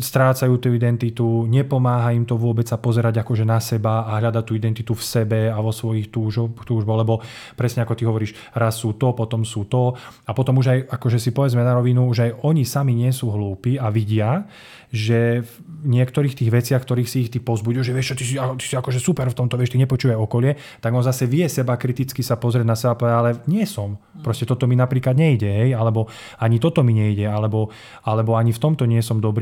strácajú 0.00 0.56
tú 0.56 0.72
identitu, 0.72 1.44
nepomáha 1.44 2.16
im 2.16 2.24
to 2.24 2.40
vôbec 2.40 2.64
sa 2.64 2.80
pozerať 2.80 3.20
akože 3.20 3.44
na 3.44 3.60
seba 3.60 4.08
a 4.08 4.16
hľadať 4.16 4.44
tú 4.44 4.56
identitu 4.56 4.96
v 4.96 5.04
sebe 5.04 5.40
a 5.52 5.58
vo 5.60 5.68
svojich 5.68 6.08
túžoch, 6.08 6.64
túžbo, 6.64 6.96
lebo 6.96 7.20
presne 7.52 7.84
ako 7.84 7.92
ty 7.92 8.08
hovoríš, 8.08 8.32
raz 8.56 8.80
sú 8.80 8.96
to, 8.96 9.12
potom 9.12 9.44
sú 9.44 9.68
to 9.68 9.92
a 10.24 10.32
potom 10.32 10.64
už 10.64 10.66
aj, 10.72 10.78
akože 10.96 11.20
si 11.20 11.30
povedzme 11.36 11.60
na 11.60 11.76
rovinu, 11.76 12.08
už 12.08 12.18
aj 12.24 12.30
oni 12.40 12.64
sami 12.64 12.96
nie 12.96 13.12
sú 13.12 13.28
hlúpi 13.28 13.76
a 13.76 13.92
vidia, 13.92 14.48
že 14.94 15.42
v 15.42 15.86
niektorých 15.90 16.38
tých 16.38 16.50
veciach, 16.54 16.80
ktorých 16.86 17.10
si 17.10 17.26
ich 17.26 17.30
ty 17.34 17.42
pozbudil, 17.42 17.82
že 17.82 17.90
vieš 17.90 18.14
čo, 18.14 18.16
ty 18.22 18.24
si, 18.24 18.36
ty 18.38 18.64
si 18.64 18.78
akože 18.78 19.02
super 19.02 19.26
v 19.26 19.34
tomto, 19.34 19.58
vieš, 19.58 19.74
ty 19.74 19.78
nepočuje 19.82 20.14
okolie, 20.14 20.54
tak 20.78 20.94
on 20.94 21.02
zase 21.02 21.26
vie 21.26 21.50
seba 21.50 21.74
kriticky 21.74 22.22
sa 22.22 22.38
pozrieť 22.38 22.62
na 22.62 22.78
seba 22.78 22.94
ale 23.18 23.42
nie 23.50 23.66
som. 23.66 23.98
Proste 24.22 24.46
toto 24.46 24.70
mi 24.70 24.78
napríklad 24.78 25.18
nejde, 25.18 25.50
hej, 25.50 25.70
alebo 25.74 26.06
ani 26.38 26.62
toto 26.62 26.86
mi 26.86 26.94
nejde, 26.94 27.26
alebo, 27.26 27.74
alebo 28.06 28.38
ani 28.38 28.54
v 28.54 28.62
tomto 28.62 28.86
nie 28.86 29.02
som 29.02 29.18
dobrý. 29.18 29.33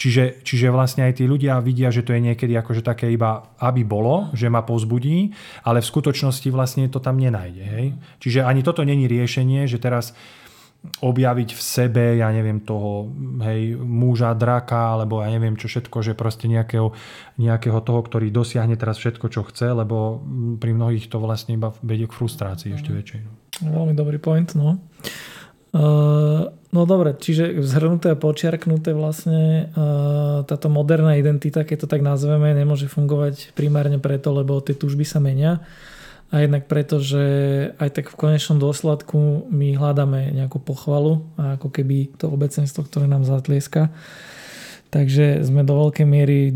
Čiže, 0.00 0.40
čiže 0.40 0.72
vlastne 0.72 1.04
aj 1.04 1.20
tí 1.20 1.28
ľudia 1.28 1.60
vidia, 1.60 1.92
že 1.92 2.00
to 2.00 2.16
je 2.16 2.24
niekedy 2.24 2.56
akože 2.56 2.80
také 2.80 3.12
iba, 3.12 3.52
aby 3.60 3.84
bolo, 3.84 4.32
že 4.32 4.48
ma 4.48 4.64
pozbudí, 4.64 5.36
ale 5.60 5.84
v 5.84 5.90
skutočnosti 5.92 6.48
vlastne 6.48 6.88
to 6.88 7.04
tam 7.04 7.20
nenájde. 7.20 7.64
Hej? 7.64 7.86
Čiže 8.16 8.48
ani 8.48 8.64
toto 8.64 8.80
není 8.80 9.04
riešenie, 9.04 9.68
že 9.68 9.76
teraz 9.76 10.16
objaviť 10.80 11.52
v 11.52 11.60
sebe, 11.60 12.04
ja 12.16 12.32
neviem, 12.32 12.64
toho 12.64 13.12
hej, 13.44 13.76
muža, 13.76 14.32
draka, 14.32 14.96
alebo 14.96 15.20
ja 15.20 15.28
neviem 15.28 15.52
čo 15.52 15.68
všetko, 15.68 16.00
že 16.00 16.16
proste 16.16 16.48
nejakého, 16.48 16.96
nejakého 17.36 17.84
toho, 17.84 18.00
ktorý 18.00 18.32
dosiahne 18.32 18.80
teraz 18.80 18.96
všetko, 18.96 19.28
čo 19.28 19.44
chce, 19.44 19.76
lebo 19.76 20.24
pri 20.56 20.72
mnohých 20.72 21.12
to 21.12 21.20
vlastne 21.20 21.60
iba 21.60 21.76
vedie 21.84 22.08
k 22.08 22.16
frustrácii 22.16 22.72
ešte 22.72 22.96
väčšej. 22.96 23.20
No. 23.20 23.84
Veľmi 23.84 23.92
dobrý 23.92 24.16
point, 24.16 24.56
no. 24.56 24.80
Uh, 25.70 26.50
no 26.74 26.82
dobre, 26.82 27.14
čiže 27.14 27.62
zhrnuté 27.62 28.10
a 28.10 28.18
počiarknuté 28.18 28.90
vlastne 28.90 29.70
uh, 29.70 30.42
táto 30.42 30.66
moderná 30.66 31.14
identita, 31.14 31.62
keď 31.62 31.86
to 31.86 31.88
tak 31.90 32.02
nazveme, 32.02 32.50
nemôže 32.50 32.90
fungovať 32.90 33.54
primárne 33.54 34.02
preto, 34.02 34.34
lebo 34.34 34.58
tie 34.58 34.74
túžby 34.74 35.06
sa 35.06 35.22
menia 35.22 35.62
a 36.30 36.46
jednak 36.46 36.70
preto, 36.70 37.02
že 37.02 37.24
aj 37.82 37.90
tak 37.90 38.06
v 38.14 38.18
konečnom 38.18 38.62
dôsledku 38.62 39.50
my 39.50 39.74
hľadáme 39.74 40.30
nejakú 40.30 40.62
pochvalu 40.62 41.26
ako 41.34 41.74
keby 41.74 42.14
to 42.14 42.30
obecenstvo, 42.30 42.86
ktoré 42.86 43.10
nám 43.10 43.26
zatlieska. 43.26 43.90
Takže 44.90 45.46
sme 45.46 45.62
do 45.62 45.74
veľkej 45.86 46.06
miery 46.06 46.50
e, 46.50 46.54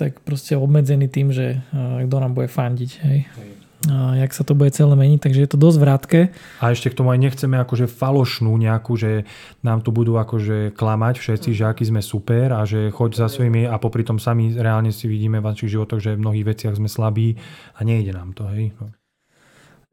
tak 0.00 0.24
proste 0.24 0.56
obmedzení 0.56 1.12
tým, 1.12 1.28
že 1.28 1.60
e, 1.60 2.08
kto 2.08 2.16
nám 2.16 2.32
bude 2.32 2.48
fandiť. 2.48 2.90
Hej. 3.04 3.20
hej 3.36 3.65
a 3.84 4.16
jak 4.16 4.32
sa 4.32 4.42
to 4.42 4.56
bude 4.56 4.72
celé 4.72 4.96
meniť, 4.96 5.20
takže 5.20 5.40
je 5.44 5.50
to 5.52 5.60
dosť 5.60 5.78
vrátke. 5.78 6.20
A 6.64 6.72
ešte 6.72 6.88
k 6.90 6.98
tomu 6.98 7.12
aj 7.12 7.20
nechceme 7.20 7.60
akože 7.60 7.86
falošnú 7.86 8.50
nejakú, 8.56 8.96
že 8.96 9.28
nám 9.60 9.84
tu 9.84 9.92
budú 9.92 10.16
akože 10.16 10.72
klamať 10.72 11.14
všetci, 11.20 11.50
že 11.52 11.68
aký 11.68 11.84
sme 11.84 12.00
super 12.00 12.56
a 12.56 12.64
že 12.64 12.90
choď 12.90 13.20
za 13.20 13.28
svojimi 13.28 13.68
a 13.68 13.76
popri 13.76 14.02
tom 14.02 14.16
sami 14.16 14.56
reálne 14.56 14.90
si 14.90 15.06
vidíme 15.06 15.38
v 15.38 15.46
vašich 15.52 15.76
životoch, 15.76 16.00
že 16.00 16.16
v 16.16 16.22
mnohých 16.24 16.48
veciach 16.56 16.74
sme 16.74 16.88
slabí 16.88 17.36
a 17.76 17.84
nejde 17.84 18.16
nám 18.16 18.32
to, 18.32 18.48
hej. 18.50 18.72
No. 18.80 18.90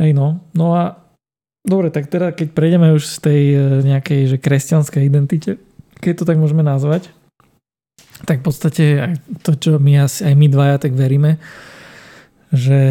Hej 0.01 0.11
no, 0.17 0.41
no 0.57 0.67
a 0.73 0.97
dobre, 1.61 1.93
tak 1.93 2.09
teda 2.09 2.33
keď 2.33 2.55
prejdeme 2.55 2.95
už 2.97 3.03
z 3.05 3.17
tej 3.21 3.41
e, 3.53 3.57
nejakej 3.83 4.21
že 4.31 4.37
kresťanskej 4.41 5.03
identite, 5.05 5.61
keď 6.01 6.23
to 6.23 6.25
tak 6.25 6.41
môžeme 6.41 6.65
nazvať, 6.65 7.13
tak 8.23 8.41
v 8.41 8.45
podstate 8.47 8.83
aj 8.97 9.13
to, 9.43 9.51
čo 9.59 9.71
my 9.77 10.07
asi, 10.07 10.23
aj 10.23 10.33
my 10.33 10.47
dvaja 10.47 10.77
tak 10.79 10.95
veríme, 10.95 11.37
že 12.53 12.81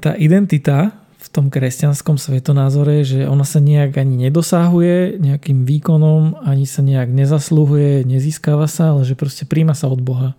tá 0.00 0.16
identita 0.16 0.96
v 1.20 1.28
tom 1.28 1.52
kresťanskom 1.52 2.16
svetonázore, 2.16 3.04
že 3.04 3.28
ona 3.28 3.44
sa 3.44 3.60
nejak 3.60 4.00
ani 4.00 4.28
nedosahuje 4.28 5.20
nejakým 5.20 5.68
výkonom, 5.68 6.40
ani 6.40 6.64
sa 6.64 6.80
nejak 6.80 7.12
nezaslúhuje, 7.12 8.08
nezískava 8.08 8.64
sa, 8.64 8.96
ale 8.96 9.04
že 9.04 9.12
proste 9.12 9.44
príjma 9.44 9.76
sa 9.76 9.92
od 9.92 10.00
Boha. 10.00 10.32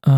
A, 0.00 0.16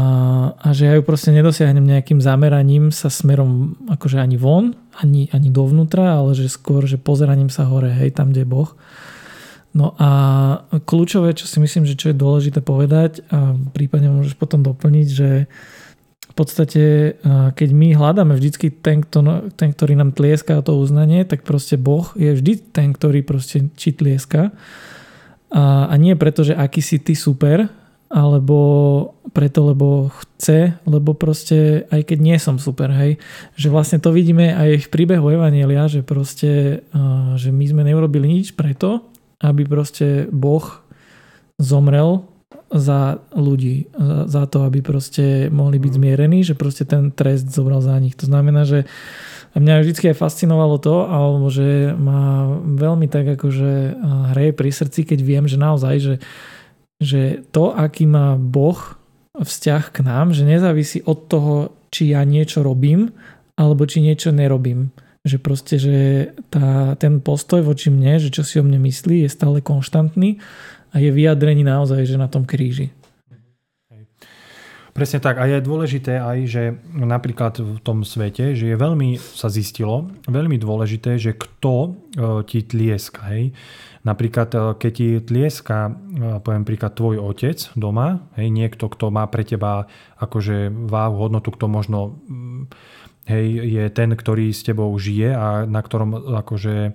a 0.62 0.68
že 0.70 0.86
ja 0.86 0.94
ju 0.94 1.02
proste 1.02 1.34
nedosiahnem 1.34 1.82
nejakým 1.82 2.22
zameraním 2.22 2.94
sa 2.94 3.10
smerom 3.10 3.74
akože 3.90 4.22
ani 4.22 4.38
von, 4.38 4.78
ani, 4.94 5.26
ani 5.34 5.50
dovnútra, 5.50 6.22
ale 6.22 6.38
že 6.38 6.46
skôr, 6.46 6.86
že 6.86 7.02
pozeraním 7.02 7.50
sa 7.50 7.66
hore, 7.66 7.90
hej, 7.90 8.14
tam, 8.14 8.30
kde 8.30 8.46
je 8.46 8.52
Boh. 8.54 8.70
No 9.74 9.98
a 9.98 10.08
kľúčové, 10.86 11.34
čo 11.34 11.50
si 11.50 11.58
myslím, 11.58 11.82
že 11.82 11.98
čo 11.98 12.14
je 12.14 12.20
dôležité 12.20 12.62
povedať 12.62 13.26
a 13.34 13.58
prípadne 13.74 14.14
môžeš 14.14 14.38
potom 14.38 14.62
doplniť, 14.62 15.08
že 15.10 15.50
v 16.32 16.34
podstate, 16.34 16.82
keď 17.52 17.68
my 17.76 17.92
hľadáme 17.92 18.32
vždycky 18.32 18.72
ten, 18.72 19.04
kto, 19.04 19.52
ten, 19.52 19.76
ktorý 19.76 20.00
nám 20.00 20.16
tlieska 20.16 20.64
to 20.64 20.80
uznanie, 20.80 21.28
tak 21.28 21.44
proste 21.44 21.76
Boh 21.76 22.08
je 22.16 22.32
vždy 22.32 22.72
ten, 22.72 22.96
ktorý 22.96 23.20
proste 23.20 23.68
či 23.76 23.92
tlieska. 23.92 24.48
A, 25.52 25.92
a 25.92 25.94
nie 26.00 26.16
preto, 26.16 26.40
že 26.40 26.56
aký 26.56 26.80
si 26.80 26.96
ty 27.04 27.12
super, 27.12 27.68
alebo 28.08 28.56
preto, 29.32 29.72
lebo 29.72 30.12
chce, 30.12 30.76
lebo 30.84 31.12
proste 31.16 31.88
aj 31.88 32.12
keď 32.12 32.18
nie 32.20 32.36
som 32.40 32.56
super, 32.60 32.92
hej, 32.92 33.20
že 33.56 33.72
vlastne 33.72 34.00
to 34.00 34.12
vidíme 34.12 34.52
aj 34.52 34.84
v 34.84 34.92
príbehu 34.92 35.32
Evanielia, 35.32 35.88
že 35.88 36.04
proste, 36.04 36.84
že 37.36 37.48
my 37.48 37.64
sme 37.68 37.84
neurobili 37.88 38.28
nič 38.28 38.52
preto, 38.52 39.04
aby 39.40 39.64
proste 39.64 40.28
Boh 40.28 40.64
zomrel 41.56 42.24
za 42.72 43.20
ľudí, 43.36 43.92
za, 44.26 44.48
to, 44.48 44.64
aby 44.64 44.80
proste 44.80 45.52
mohli 45.52 45.76
byť 45.76 45.92
mhm. 45.92 45.98
zmierení, 46.00 46.38
že 46.42 46.56
proste 46.56 46.88
ten 46.88 47.12
trest 47.12 47.52
zobral 47.52 47.84
za 47.84 47.96
nich. 48.00 48.16
To 48.18 48.26
znamená, 48.26 48.64
že 48.64 48.88
mňa 49.52 49.84
vždy 49.84 50.12
aj 50.12 50.20
fascinovalo 50.20 50.80
to, 50.80 51.04
alebo 51.04 51.52
že 51.52 51.92
ma 51.92 52.48
veľmi 52.64 53.06
tak 53.12 53.36
akože 53.36 54.00
hreje 54.32 54.52
pri 54.56 54.70
srdci, 54.72 55.04
keď 55.04 55.18
viem, 55.20 55.44
že 55.44 55.60
naozaj, 55.60 55.94
že, 56.00 56.14
že 56.96 57.20
to, 57.52 57.76
aký 57.76 58.08
má 58.08 58.40
Boh 58.40 58.80
vzťah 59.36 59.84
k 59.92 59.98
nám, 60.04 60.32
že 60.32 60.48
nezávisí 60.48 61.04
od 61.04 61.28
toho, 61.28 61.54
či 61.92 62.16
ja 62.16 62.24
niečo 62.24 62.64
robím, 62.64 63.12
alebo 63.56 63.84
či 63.84 64.00
niečo 64.00 64.32
nerobím. 64.32 64.92
Že 65.22 65.36
proste, 65.38 65.76
že 65.78 65.96
tá, 66.48 66.96
ten 66.96 67.20
postoj 67.20 67.62
voči 67.62 67.92
mne, 67.92 68.18
že 68.18 68.32
čo 68.32 68.42
si 68.42 68.58
o 68.58 68.64
mne 68.64 68.80
myslí, 68.82 69.22
je 69.22 69.30
stále 69.30 69.60
konštantný 69.60 70.40
a 70.92 71.00
je 71.00 71.08
vyjadrení 71.08 71.64
naozaj, 71.64 72.04
že 72.04 72.20
na 72.20 72.28
tom 72.28 72.44
kríži. 72.44 72.92
Presne 74.92 75.24
tak. 75.24 75.40
A 75.40 75.48
je 75.48 75.64
dôležité 75.64 76.20
aj, 76.20 76.38
že 76.44 76.62
napríklad 76.92 77.56
v 77.64 77.80
tom 77.80 78.04
svete, 78.04 78.52
že 78.52 78.68
je 78.68 78.76
veľmi, 78.76 79.16
sa 79.16 79.48
zistilo, 79.48 80.12
veľmi 80.28 80.60
dôležité, 80.60 81.16
že 81.16 81.32
kto 81.32 81.74
e, 81.80 81.90
ti 82.44 82.60
tlieska. 82.60 83.24
Hej. 83.32 83.56
Napríklad, 84.04 84.52
e, 84.52 84.58
keď 84.76 84.92
ti 84.92 85.08
tlieska, 85.24 85.88
e, 85.88 85.92
poviem 86.44 86.68
príklad, 86.68 86.92
tvoj 86.92 87.24
otec 87.24 87.72
doma, 87.72 88.28
hej, 88.36 88.52
niekto, 88.52 88.92
kto 88.92 89.08
má 89.08 89.24
pre 89.32 89.48
teba 89.48 89.88
akože 90.20 90.68
váhu, 90.68 91.24
hodnotu, 91.24 91.56
kto 91.56 91.72
možno 91.72 92.20
mm, 92.28 92.62
hej, 93.32 93.46
je 93.64 93.84
ten, 93.96 94.12
ktorý 94.12 94.52
s 94.52 94.60
tebou 94.60 94.92
žije 95.00 95.32
a 95.32 95.64
na 95.64 95.80
ktorom 95.80 96.36
akože 96.44 96.92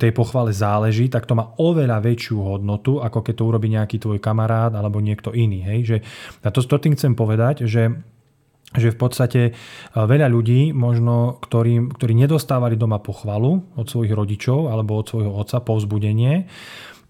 tej 0.00 0.12
pochvale 0.16 0.56
záleží, 0.56 1.12
tak 1.12 1.28
to 1.28 1.36
má 1.36 1.52
oveľa 1.60 2.00
väčšiu 2.00 2.36
hodnotu, 2.40 2.96
ako 3.04 3.20
keď 3.20 3.34
to 3.36 3.44
urobí 3.44 3.68
nejaký 3.68 4.00
tvoj 4.00 4.16
kamarát 4.16 4.72
alebo 4.72 5.04
niekto 5.04 5.36
iný. 5.36 5.60
Hej? 5.60 5.78
Že, 5.84 5.96
a 6.44 6.48
to, 6.48 6.64
to 6.64 6.76
tým 6.80 6.96
chcem 6.96 7.12
povedať, 7.12 7.68
že 7.68 7.92
že 8.72 8.88
v 8.88 8.96
podstate 8.96 9.40
veľa 9.92 10.32
ľudí, 10.32 10.72
možno, 10.72 11.36
ktorí, 11.44 11.92
ktorí 11.92 12.16
nedostávali 12.16 12.80
doma 12.80 13.04
pochvalu 13.04 13.60
od 13.76 13.84
svojich 13.84 14.16
rodičov 14.16 14.72
alebo 14.72 14.96
od 14.96 15.06
svojho 15.12 15.32
otca, 15.36 15.60
povzbudenie, 15.60 16.48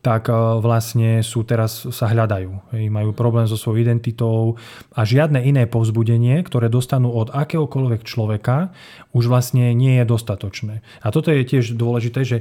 tak 0.03 0.27
e, 0.29 0.35
vlastne 0.59 1.23
sú 1.23 1.47
teraz, 1.47 1.87
sa 1.95 2.11
hľadajú. 2.11 2.75
Majú 2.75 3.11
problém 3.15 3.47
so 3.47 3.55
svojou 3.55 3.87
identitou 3.87 4.59
a 4.93 5.07
žiadne 5.07 5.38
iné 5.47 5.71
povzbudenie, 5.71 6.43
ktoré 6.43 6.67
dostanú 6.67 7.15
od 7.15 7.31
akéhokoľvek 7.31 8.03
človeka, 8.03 8.75
už 9.15 9.31
vlastne 9.31 9.71
nie 9.73 10.03
je 10.03 10.05
dostatočné. 10.05 10.83
A 11.01 11.09
toto 11.15 11.31
je 11.31 11.47
tiež 11.47 11.79
dôležité, 11.79 12.27
že 12.27 12.38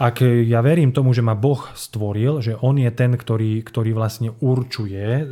ak 0.00 0.26
ja 0.26 0.58
verím 0.64 0.90
tomu, 0.90 1.14
že 1.14 1.22
ma 1.22 1.38
Boh 1.38 1.70
stvoril, 1.78 2.42
že 2.42 2.58
On 2.58 2.74
je 2.74 2.90
ten, 2.90 3.14
ktorý, 3.14 3.62
ktorý 3.62 3.94
vlastne 3.94 4.34
určuje 4.42 5.04
e, 5.04 5.24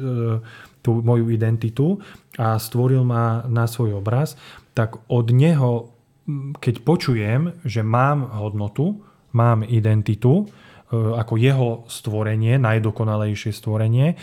tú 0.84 1.00
moju 1.00 1.32
identitu 1.32 1.98
a 2.36 2.60
stvoril 2.60 3.02
ma 3.02 3.48
na 3.48 3.64
svoj 3.64 4.02
obraz, 4.02 4.36
tak 4.76 5.00
od 5.08 5.30
Neho, 5.32 5.94
keď 6.60 6.74
počujem, 6.84 7.56
že 7.64 7.80
mám 7.80 8.28
hodnotu, 8.28 9.00
mám 9.32 9.64
identitu, 9.64 10.46
ako 10.92 11.34
jeho 11.40 11.88
stvorenie, 11.88 12.60
najdokonalejšie 12.60 13.50
stvorenie, 13.50 14.14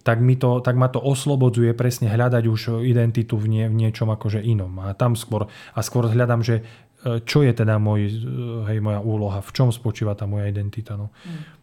tak, 0.00 0.24
mi 0.24 0.34
to, 0.40 0.64
tak 0.64 0.80
ma 0.80 0.88
to 0.88 0.98
oslobodzuje 0.98 1.76
presne 1.76 2.08
hľadať 2.08 2.44
už 2.48 2.60
identitu 2.88 3.36
v, 3.36 3.46
nie, 3.52 3.64
v 3.68 3.76
niečom 3.86 4.08
akože 4.08 4.40
inom. 4.40 4.80
A 4.80 4.96
tam 4.96 5.12
skôr, 5.12 5.46
a 5.76 5.80
skôr 5.84 6.08
hľadám, 6.08 6.40
že 6.40 6.64
e, 7.04 7.20
čo 7.22 7.44
je 7.44 7.52
teda 7.52 7.76
môj, 7.76 8.08
e, 8.08 8.12
hej, 8.72 8.78
moja 8.80 9.04
úloha, 9.04 9.44
v 9.44 9.50
čom 9.52 9.68
spočíva 9.68 10.16
tá 10.16 10.24
moja 10.24 10.48
identita. 10.48 10.96
No. 10.96 11.12
Mm. 11.22 11.60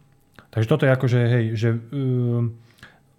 Takže 0.54 0.66
toto 0.70 0.86
je 0.86 0.94
akože, 0.94 1.20
hej, 1.28 1.44
že 1.58 1.68
um, 1.74 2.56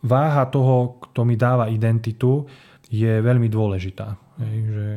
váha 0.01 0.47
toho, 0.49 0.97
kto 1.11 1.27
mi 1.27 1.35
dáva 1.37 1.69
identitu, 1.69 2.47
je 2.89 3.21
veľmi 3.21 3.45
dôležitá. 3.51 4.17
Hej, 4.41 4.57
že... 4.65 4.87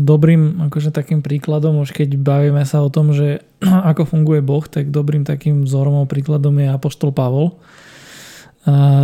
dobrým 0.00 0.64
akože 0.68 0.88
takým 0.88 1.20
príkladom, 1.20 1.84
už 1.84 1.92
keď 1.92 2.16
bavíme 2.16 2.64
sa 2.64 2.80
o 2.80 2.88
tom, 2.88 3.12
že 3.12 3.44
ako 3.90 4.08
funguje 4.08 4.40
Boh, 4.40 4.64
tak 4.64 4.88
dobrým 4.88 5.28
takým 5.28 5.68
vzorom 5.68 6.00
a 6.00 6.08
príkladom 6.08 6.56
je 6.56 6.72
Apoštol 6.72 7.12
Pavol, 7.12 7.60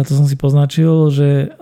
to 0.05 0.11
som 0.11 0.27
si 0.29 0.37
poznačil, 0.37 1.09
že 1.15 1.55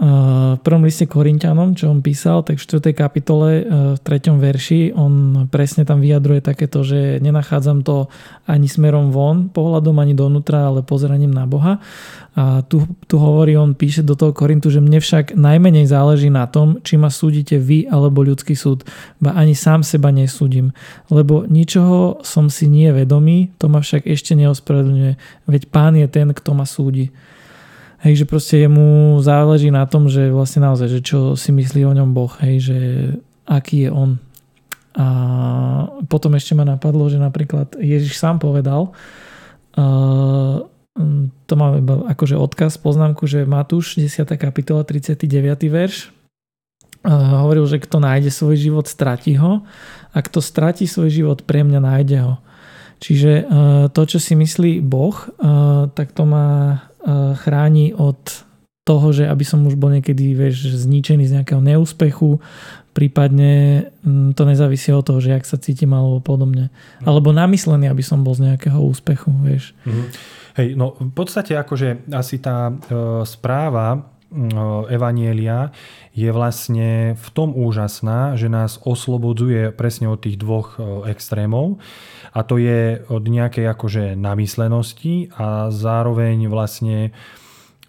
v 0.57 0.61
prvom 0.65 0.83
liste 0.83 1.07
Korintianom, 1.07 1.77
čo 1.79 1.93
on 1.93 2.03
písal, 2.03 2.43
tak 2.43 2.59
v 2.59 2.65
4. 2.65 2.91
kapitole 2.97 3.49
v 3.95 3.99
3. 4.01 4.33
verši 4.43 4.97
on 4.97 5.47
presne 5.53 5.87
tam 5.87 6.03
vyjadruje 6.03 6.43
takéto, 6.43 6.83
že 6.83 7.23
nenachádzam 7.23 7.85
to 7.87 8.11
ani 8.49 8.67
smerom 8.67 9.15
von 9.15 9.53
pohľadom, 9.55 10.03
ani 10.03 10.19
donútra, 10.19 10.67
ale 10.67 10.83
pozeraním 10.83 11.31
na 11.31 11.47
Boha. 11.47 11.79
A 12.33 12.65
tu, 12.65 12.89
tu 13.07 13.21
hovorí, 13.21 13.55
on 13.61 13.77
píše 13.77 14.01
do 14.01 14.17
toho 14.17 14.33
Korintu, 14.33 14.73
že 14.73 14.81
mne 14.81 14.99
však 14.99 15.37
najmenej 15.37 15.85
záleží 15.85 16.33
na 16.33 16.49
tom, 16.49 16.81
či 16.81 16.97
ma 16.97 17.13
súdite 17.13 17.61
vy 17.61 17.87
alebo 17.93 18.25
ľudský 18.25 18.57
súd. 18.57 18.89
Ba 19.21 19.37
ani 19.37 19.53
sám 19.53 19.85
seba 19.85 20.09
nesúdim, 20.09 20.73
lebo 21.13 21.45
ničoho 21.45 22.25
som 22.25 22.49
si 22.49 22.73
nie 22.73 22.89
vedomý, 22.89 23.53
to 23.61 23.69
ma 23.69 23.85
však 23.85 24.09
ešte 24.09 24.33
neospravedlňuje, 24.33 25.13
veď 25.45 25.63
pán 25.69 25.93
je 25.95 26.09
ten, 26.09 26.33
kto 26.33 26.51
ma 26.57 26.65
súdi. 26.65 27.13
Hej, 28.03 28.27
že 28.27 28.27
proste 28.27 28.59
jemu 28.59 29.23
záleží 29.23 29.71
na 29.71 29.87
tom, 29.87 30.11
že 30.11 30.35
vlastne 30.35 30.67
naozaj, 30.67 30.89
že 30.91 31.01
čo 31.07 31.39
si 31.39 31.55
myslí 31.55 31.87
o 31.87 31.95
ňom 31.95 32.11
Boh, 32.11 32.35
hej, 32.43 32.59
že 32.59 32.79
aký 33.47 33.87
je 33.87 33.91
on. 33.95 34.19
A 34.99 35.07
potom 36.11 36.35
ešte 36.35 36.59
ma 36.59 36.67
napadlo, 36.67 37.07
že 37.07 37.23
napríklad 37.23 37.79
Ježiš 37.79 38.19
sám 38.19 38.43
povedal, 38.43 38.91
uh, 39.79 40.67
to 41.47 41.55
máme 41.55 41.81
iba 41.81 42.03
akože 42.11 42.37
odkaz, 42.37 42.77
poznámku, 42.77 43.25
že 43.25 43.49
Matúš 43.49 43.97
10. 43.97 44.29
kapitola 44.35 44.83
39. 44.83 45.23
verš 45.71 46.11
uh, 47.07 47.47
hovoril, 47.47 47.65
že 47.71 47.81
kto 47.81 48.03
nájde 48.03 48.35
svoj 48.35 48.59
život, 48.59 48.91
stratí 48.91 49.39
ho 49.39 49.63
a 50.11 50.19
kto 50.21 50.43
stratí 50.43 50.85
svoj 50.85 51.09
život, 51.09 51.47
pre 51.47 51.63
mňa 51.63 51.81
nájde 51.81 52.19
ho. 52.21 52.35
Čiže 53.03 53.33
uh, 53.47 53.87
to, 53.95 54.03
čo 54.07 54.19
si 54.19 54.35
myslí 54.35 54.85
Boh, 54.85 55.15
uh, 55.15 55.87
tak 55.95 56.13
to 56.13 56.27
má 56.29 56.83
chráni 57.35 57.93
od 57.95 58.19
toho, 58.83 59.15
že 59.15 59.31
aby 59.31 59.47
som 59.47 59.63
už 59.63 59.79
bol 59.79 59.95
niekedy 59.95 60.35
vieš, 60.35 60.75
zničený 60.75 61.31
z 61.31 61.35
nejakého 61.39 61.63
neúspechu, 61.63 62.43
prípadne 62.93 63.87
mm, 64.03 64.35
to 64.35 64.43
nezávisí 64.43 64.91
od 64.91 65.07
toho, 65.07 65.23
že 65.23 65.33
jak 65.33 65.47
sa 65.47 65.57
cítim 65.57 65.95
alebo 65.95 66.19
podobne. 66.19 66.69
Mm. 67.01 67.07
Alebo 67.07 67.31
namyslený, 67.31 67.89
aby 67.89 68.03
som 68.03 68.27
bol 68.27 68.35
z 68.35 68.53
nejakého 68.53 68.79
úspechu, 68.83 69.31
vieš. 69.47 69.73
Mm. 69.87 70.07
Hej, 70.53 70.69
no 70.77 70.93
v 70.99 71.15
podstate 71.17 71.57
akože 71.57 72.13
asi 72.13 72.37
tá 72.43 72.69
e, 72.69 72.75
správa 73.25 74.12
Evanielia 74.89 75.71
je 76.17 76.29
vlastne 76.33 77.15
v 77.17 77.29
tom 77.33 77.53
úžasná, 77.53 78.37
že 78.37 78.49
nás 78.49 78.81
oslobodzuje 78.81 79.73
presne 79.73 80.09
od 80.09 80.21
tých 80.21 80.41
dvoch 80.41 80.77
e, 80.77 81.09
extrémov. 81.13 81.81
A 82.33 82.41
to 82.45 82.57
je 82.57 83.05
od 83.13 83.25
nejakej 83.25 83.69
akože 83.69 84.05
namyslenosti 84.17 85.33
a 85.37 85.69
zároveň 85.69 86.49
vlastne 86.49 87.13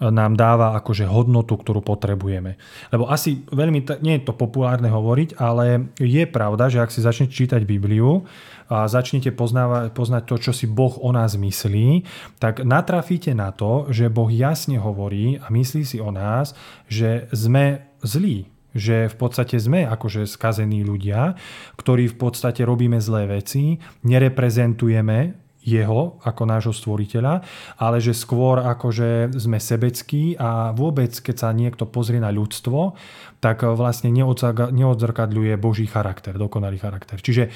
nám 0.09 0.35
dáva 0.35 0.75
akože 0.79 1.07
hodnotu, 1.07 1.55
ktorú 1.55 1.79
potrebujeme. 1.79 2.59
Lebo 2.91 3.07
asi 3.07 3.45
veľmi, 3.47 3.85
nie 4.03 4.19
je 4.19 4.27
to 4.27 4.33
populárne 4.35 4.89
hovoriť, 4.91 5.39
ale 5.39 5.93
je 6.01 6.23
pravda, 6.27 6.67
že 6.67 6.81
ak 6.81 6.91
si 6.91 6.99
začnete 6.99 7.31
čítať 7.31 7.61
Bibliu 7.63 8.25
a 8.67 8.89
začnete 8.89 9.29
poznávať, 9.31 9.93
poznať 9.93 10.23
to, 10.25 10.35
čo 10.49 10.51
si 10.51 10.65
Boh 10.65 10.97
o 10.97 11.09
nás 11.13 11.37
myslí, 11.37 12.03
tak 12.41 12.65
natrafíte 12.65 13.31
na 13.37 13.53
to, 13.53 13.87
že 13.93 14.09
Boh 14.09 14.31
jasne 14.31 14.81
hovorí 14.81 15.37
a 15.37 15.51
myslí 15.53 15.83
si 15.85 15.97
o 16.01 16.09
nás, 16.09 16.57
že 16.89 17.29
sme 17.29 17.85
zlí, 18.01 18.49
že 18.73 19.05
v 19.05 19.15
podstate 19.15 19.61
sme 19.61 19.85
akože 19.85 20.25
skazení 20.25 20.81
ľudia, 20.81 21.37
ktorí 21.77 22.09
v 22.09 22.17
podstate 22.17 22.65
robíme 22.65 22.97
zlé 22.97 23.29
veci, 23.29 23.77
nereprezentujeme 24.01 25.42
jeho 25.63 26.19
ako 26.27 26.43
nášho 26.43 26.75
stvoriteľa, 26.75 27.39
ale 27.79 27.97
že 28.03 28.11
skôr 28.11 28.59
akože 28.59 29.31
sme 29.39 29.57
sebeckí 29.63 30.35
a 30.35 30.75
vôbec 30.75 31.15
keď 31.15 31.35
sa 31.39 31.49
niekto 31.55 31.87
pozrie 31.87 32.19
na 32.19 32.29
ľudstvo, 32.35 32.99
tak 33.39 33.63
vlastne 33.63 34.11
neodzrkadľuje 34.11 35.53
Boží 35.55 35.87
charakter, 35.87 36.35
dokonalý 36.35 36.79
charakter. 36.83 37.23
Čiže 37.23 37.49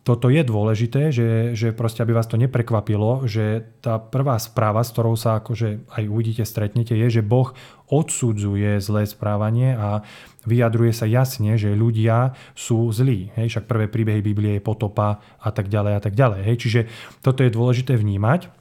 toto 0.00 0.32
je 0.32 0.40
dôležité, 0.40 1.12
že, 1.12 1.52
že 1.52 1.76
proste 1.76 2.00
aby 2.00 2.16
vás 2.16 2.24
to 2.24 2.40
neprekvapilo, 2.40 3.28
že 3.28 3.68
tá 3.84 4.00
prvá 4.00 4.40
správa, 4.40 4.80
s 4.80 4.96
ktorou 4.96 5.12
sa 5.12 5.44
akože 5.44 5.84
aj 5.92 6.04
uvidíte, 6.08 6.44
stretnete, 6.48 6.96
je, 6.96 7.20
že 7.20 7.22
Boh 7.22 7.52
odsudzuje 7.92 8.80
zlé 8.80 9.04
správanie 9.04 9.76
a 9.76 10.00
vyjadruje 10.48 10.96
sa 10.96 11.04
jasne, 11.04 11.60
že 11.60 11.76
ľudia 11.76 12.32
sú 12.56 12.88
zlí. 12.96 13.28
Hej, 13.36 13.52
však 13.52 13.68
prvé 13.68 13.92
príbehy 13.92 14.24
Biblie 14.24 14.56
je 14.56 14.64
potopa 14.64 15.20
a 15.36 15.50
tak 15.52 15.68
ďalej 15.68 15.92
a 15.92 16.00
tak 16.00 16.16
ďalej. 16.16 16.40
Hej, 16.48 16.56
čiže 16.64 16.80
toto 17.20 17.44
je 17.44 17.52
dôležité 17.52 18.00
vnímať 18.00 18.60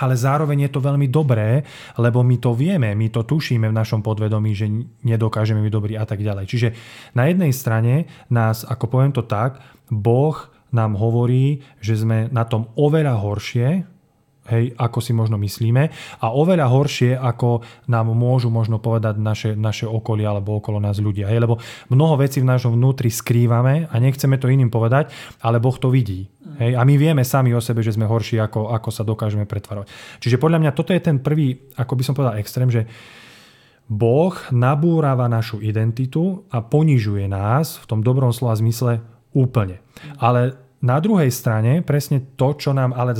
ale 0.00 0.16
zároveň 0.16 0.64
je 0.66 0.70
to 0.72 0.80
veľmi 0.80 1.12
dobré, 1.12 1.60
lebo 2.00 2.24
my 2.24 2.40
to 2.40 2.56
vieme, 2.56 2.96
my 2.96 3.12
to 3.12 3.20
tušíme 3.28 3.68
v 3.68 3.76
našom 3.76 4.00
podvedomí, 4.00 4.56
že 4.56 4.64
nedokážeme 5.04 5.60
byť 5.60 5.72
dobrí 5.76 5.94
a 6.00 6.08
tak 6.08 6.24
ďalej. 6.24 6.48
Čiže 6.48 6.68
na 7.12 7.28
jednej 7.28 7.52
strane 7.52 8.08
nás, 8.32 8.64
ako 8.64 8.88
poviem 8.88 9.12
to 9.12 9.20
tak, 9.28 9.60
Boh 9.92 10.48
nám 10.70 10.98
hovorí, 10.98 11.62
že 11.82 11.98
sme 11.98 12.30
na 12.30 12.46
tom 12.46 12.70
oveľa 12.78 13.14
horšie, 13.18 13.68
hej, 14.50 14.74
ako 14.74 14.98
si 14.98 15.12
možno 15.14 15.38
myslíme 15.38 15.82
a 16.20 16.26
oveľa 16.34 16.66
horšie, 16.66 17.14
ako 17.14 17.62
nám 17.86 18.10
môžu 18.10 18.50
možno 18.50 18.82
povedať 18.82 19.16
naše, 19.16 19.50
naše 19.54 19.86
okolie 19.86 20.26
alebo 20.26 20.58
okolo 20.58 20.82
nás 20.82 20.98
ľudia. 20.98 21.30
Hej, 21.30 21.46
lebo 21.46 21.62
mnoho 21.88 22.18
vecí 22.18 22.42
v 22.42 22.50
našom 22.50 22.74
vnútri 22.74 23.08
skrývame 23.08 23.86
a 23.86 23.94
nechceme 24.02 24.36
to 24.36 24.50
iným 24.50 24.68
povedať, 24.68 25.14
ale 25.40 25.62
Boh 25.62 25.74
to 25.78 25.88
vidí. 25.88 26.26
Hej, 26.58 26.74
a 26.74 26.82
my 26.82 26.94
vieme 26.98 27.22
sami 27.22 27.54
o 27.54 27.62
sebe, 27.62 27.80
že 27.80 27.94
sme 27.94 28.10
horší, 28.10 28.42
ako, 28.42 28.74
ako 28.74 28.88
sa 28.90 29.06
dokážeme 29.06 29.46
pretvarovať. 29.46 29.88
Čiže 30.18 30.40
podľa 30.42 30.58
mňa 30.66 30.72
toto 30.74 30.90
je 30.90 31.00
ten 31.00 31.22
prvý, 31.22 31.70
ako 31.78 31.92
by 31.94 32.02
som 32.02 32.14
povedal, 32.18 32.40
extrém, 32.42 32.68
že 32.68 32.84
Boh 33.90 34.30
nabúrava 34.54 35.26
našu 35.26 35.58
identitu 35.58 36.46
a 36.46 36.62
ponižuje 36.62 37.26
nás 37.26 37.74
v 37.82 37.84
tom 37.90 38.06
dobrom 38.06 38.30
slova 38.30 38.54
zmysle 38.54 39.02
úplne. 39.34 39.82
Ale 40.18 40.56
na 40.80 40.96
druhej 40.96 41.28
strane 41.28 41.84
presne 41.84 42.24
to, 42.40 42.56
čo 42.56 42.72
nám 42.72 42.96
ale 42.96 43.12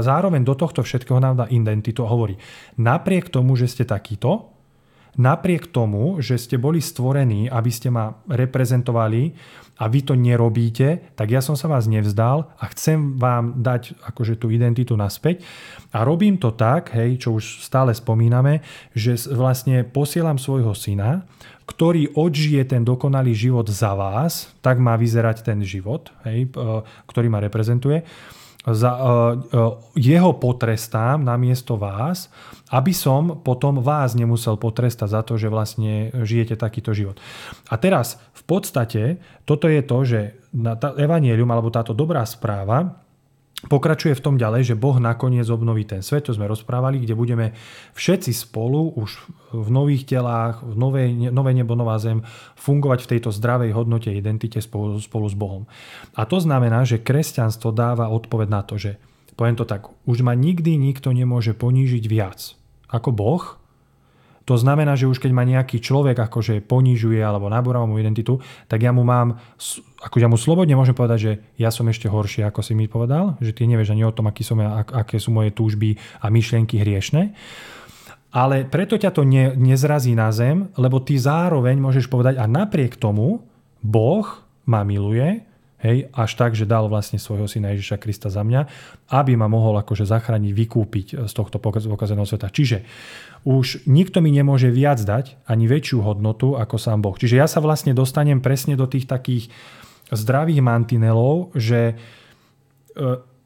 zároveň 0.00 0.40
do 0.40 0.56
tohto 0.56 0.80
všetkého 0.80 1.20
nám 1.20 1.44
dá 1.44 1.46
identitu 1.52 2.00
hovorí, 2.00 2.40
napriek 2.80 3.28
tomu, 3.28 3.58
že 3.60 3.68
ste 3.68 3.84
takýto, 3.84 4.53
napriek 5.16 5.70
tomu, 5.70 6.18
že 6.18 6.38
ste 6.38 6.58
boli 6.58 6.82
stvorení, 6.82 7.46
aby 7.50 7.70
ste 7.70 7.90
ma 7.90 8.14
reprezentovali 8.26 9.34
a 9.74 9.90
vy 9.90 10.00
to 10.06 10.14
nerobíte, 10.14 11.14
tak 11.18 11.34
ja 11.34 11.42
som 11.42 11.58
sa 11.58 11.66
vás 11.66 11.90
nevzdal 11.90 12.46
a 12.58 12.64
chcem 12.70 13.18
vám 13.18 13.58
dať 13.58 13.98
akože 14.06 14.38
tú 14.38 14.54
identitu 14.54 14.94
naspäť. 14.94 15.42
A 15.90 16.06
robím 16.06 16.38
to 16.38 16.54
tak, 16.54 16.94
hej, 16.94 17.18
čo 17.18 17.34
už 17.34 17.62
stále 17.62 17.90
spomíname, 17.90 18.62
že 18.94 19.18
vlastne 19.34 19.82
posielam 19.82 20.38
svojho 20.38 20.78
syna, 20.78 21.26
ktorý 21.66 22.14
odžije 22.14 22.70
ten 22.70 22.86
dokonalý 22.86 23.34
život 23.34 23.66
za 23.66 23.98
vás, 23.98 24.52
tak 24.62 24.78
má 24.78 24.94
vyzerať 24.94 25.42
ten 25.42 25.58
život, 25.64 26.12
hej, 26.22 26.54
ktorý 27.10 27.26
ma 27.32 27.42
reprezentuje. 27.42 28.06
Za, 28.64 28.90
uh, 28.96 29.04
uh, 29.04 29.76
jeho 29.92 30.32
potrestám 30.40 31.20
namiesto 31.20 31.76
vás, 31.76 32.32
aby 32.72 32.96
som 32.96 33.44
potom 33.44 33.84
vás 33.84 34.16
nemusel 34.16 34.56
potrestať 34.56 35.08
za 35.12 35.20
to, 35.20 35.36
že 35.36 35.52
vlastne 35.52 36.08
žijete 36.24 36.56
takýto 36.56 36.96
život. 36.96 37.20
A 37.68 37.76
teraz 37.76 38.16
v 38.32 38.42
podstate 38.48 39.02
toto 39.44 39.68
je 39.68 39.84
to, 39.84 39.98
že 40.08 40.20
tá 40.80 40.96
evanielium 40.96 41.52
alebo 41.52 41.68
táto 41.68 41.92
dobrá 41.92 42.24
správa 42.24 43.04
Pokračuje 43.64 44.12
v 44.12 44.24
tom 44.24 44.36
ďalej, 44.36 44.74
že 44.74 44.80
Boh 44.80 45.00
nakoniec 45.00 45.48
obnoví 45.48 45.88
ten 45.88 46.04
svet, 46.04 46.28
to 46.28 46.36
sme 46.36 46.44
rozprávali, 46.44 47.00
kde 47.00 47.16
budeme 47.16 47.56
všetci 47.96 48.36
spolu 48.36 48.92
už 48.92 49.10
v 49.56 49.68
nových 49.72 50.04
telách, 50.04 50.60
v 50.60 50.74
novej, 50.76 51.08
nové 51.32 51.56
nebo, 51.56 51.72
nová 51.72 51.96
zem 51.96 52.20
fungovať 52.60 53.08
v 53.08 53.10
tejto 53.16 53.30
zdravej 53.32 53.72
hodnote 53.72 54.12
identite 54.12 54.60
spolu, 54.60 55.00
spolu 55.00 55.26
s 55.26 55.36
Bohom. 55.36 55.64
A 56.12 56.28
to 56.28 56.38
znamená, 56.44 56.84
že 56.84 57.00
kresťanstvo 57.00 57.72
dáva 57.72 58.12
odpoveď 58.12 58.48
na 58.52 58.62
to, 58.62 58.76
že 58.76 59.00
poviem 59.34 59.56
to 59.56 59.64
tak, 59.64 59.88
už 60.04 60.20
ma 60.20 60.36
nikdy 60.36 60.76
nikto 60.76 61.10
nemôže 61.10 61.56
ponížiť 61.56 62.04
viac 62.04 62.54
ako 62.92 63.10
Boh, 63.10 63.63
to 64.44 64.60
znamená, 64.60 64.92
že 64.92 65.08
už 65.08 65.24
keď 65.24 65.32
ma 65.32 65.48
nejaký 65.48 65.80
človek 65.80 66.20
akože 66.20 66.60
ponižuje 66.68 67.16
alebo 67.16 67.48
nabúra 67.48 67.80
mu 67.88 67.96
identitu, 67.96 68.44
tak 68.68 68.84
ja 68.84 68.92
mu 68.92 69.00
mám, 69.00 69.40
ako 70.04 70.16
ja 70.20 70.28
mu 70.28 70.36
slobodne 70.36 70.76
môžem 70.76 70.92
povedať, 70.92 71.18
že 71.18 71.32
ja 71.56 71.72
som 71.72 71.88
ešte 71.88 72.12
horší, 72.12 72.44
ako 72.44 72.60
si 72.60 72.76
mi 72.76 72.84
povedal, 72.84 73.40
že 73.40 73.56
ty 73.56 73.64
nevieš 73.64 73.96
ani 73.96 74.04
o 74.04 74.12
tom, 74.12 74.28
aký 74.28 74.44
som 74.44 74.60
ja, 74.60 74.84
aké 74.84 75.16
sú 75.16 75.32
moje 75.32 75.56
túžby 75.56 75.96
a 76.20 76.28
myšlienky 76.28 76.76
hriešne. 76.76 77.32
Ale 78.34 78.68
preto 78.68 79.00
ťa 79.00 79.14
to 79.14 79.24
ne, 79.24 79.56
nezrazí 79.56 80.12
na 80.12 80.28
zem, 80.34 80.68
lebo 80.76 81.00
ty 81.00 81.16
zároveň 81.16 81.80
môžeš 81.80 82.10
povedať 82.10 82.36
a 82.36 82.44
napriek 82.44 83.00
tomu 83.00 83.46
Boh 83.80 84.26
ma 84.68 84.84
miluje, 84.84 85.40
hej, 85.84 86.08
až 86.16 86.30
tak, 86.34 86.56
že 86.56 86.64
dal 86.64 86.88
vlastne 86.88 87.20
svojho 87.20 87.44
syna 87.44 87.76
Ježiša 87.76 88.00
Krista 88.00 88.32
za 88.32 88.40
mňa, 88.40 88.66
aby 89.12 89.36
ma 89.36 89.46
mohol 89.46 89.76
akože 89.76 90.08
zachrániť, 90.08 90.52
vykúpiť 90.56 91.06
z 91.28 91.32
tohto 91.36 91.60
pokazeného 91.60 92.24
sveta. 92.24 92.48
Čiže 92.48 92.82
už 93.44 93.84
nikto 93.84 94.24
mi 94.24 94.32
nemôže 94.32 94.72
viac 94.72 95.04
dať, 95.04 95.36
ani 95.44 95.68
väčšiu 95.68 96.00
hodnotu 96.00 96.56
ako 96.56 96.80
sám 96.80 97.04
Boh. 97.04 97.16
Čiže 97.16 97.36
ja 97.36 97.46
sa 97.46 97.60
vlastne 97.60 97.92
dostanem 97.92 98.40
presne 98.40 98.72
do 98.72 98.88
tých 98.88 99.04
takých 99.04 99.52
zdravých 100.08 100.64
mantinelov, 100.64 101.52
že 101.52 101.96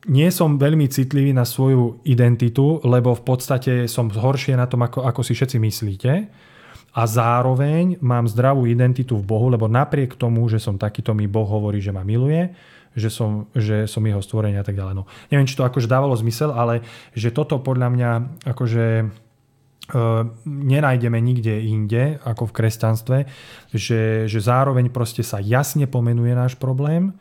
nie 0.08 0.28
som 0.30 0.54
veľmi 0.54 0.87
citlivý 0.87 1.34
na 1.34 1.42
svoju 1.42 2.06
identitu, 2.06 2.78
lebo 2.87 3.12
v 3.18 3.22
podstate 3.26 3.72
som 3.90 4.06
horšie 4.06 4.54
na 4.54 4.70
tom, 4.70 4.87
ako, 4.87 5.02
ako 5.02 5.20
si 5.26 5.34
všetci 5.34 5.58
myslíte. 5.58 6.12
A 6.94 7.02
zároveň 7.04 8.00
mám 8.00 8.30
zdravú 8.30 8.64
identitu 8.64 9.18
v 9.18 9.26
Bohu, 9.26 9.50
lebo 9.50 9.66
napriek 9.66 10.14
tomu, 10.14 10.46
že 10.46 10.62
som 10.62 10.78
takýto, 10.80 11.12
mi 11.12 11.26
Boh 11.26 11.46
hovorí, 11.46 11.82
že 11.82 11.92
ma 11.92 12.06
miluje, 12.06 12.54
že 12.96 13.12
som, 13.12 13.46
že 13.54 13.87
som 13.87 14.02
jeho 14.02 14.18
stvorenie 14.18 14.58
a 14.58 14.66
tak 14.66 14.74
ďalej. 14.74 14.94
No, 14.96 15.04
neviem, 15.30 15.46
či 15.46 15.54
to 15.54 15.66
akože 15.66 15.87
dávalo 15.87 16.16
zmysel, 16.18 16.50
ale 16.50 16.82
že 17.14 17.30
toto 17.30 17.61
podľa 17.61 17.88
mňa 17.92 18.11
akože 18.48 18.87
nenájdeme 20.44 21.16
nikde 21.16 21.64
inde, 21.64 22.20
ako 22.20 22.53
v 22.53 22.57
kresťanstve, 22.61 23.18
že, 23.72 24.29
že 24.29 24.38
zároveň 24.40 24.92
proste 24.92 25.24
sa 25.24 25.40
jasne 25.40 25.88
pomenuje 25.88 26.37
náš 26.37 26.61
problém, 26.61 27.16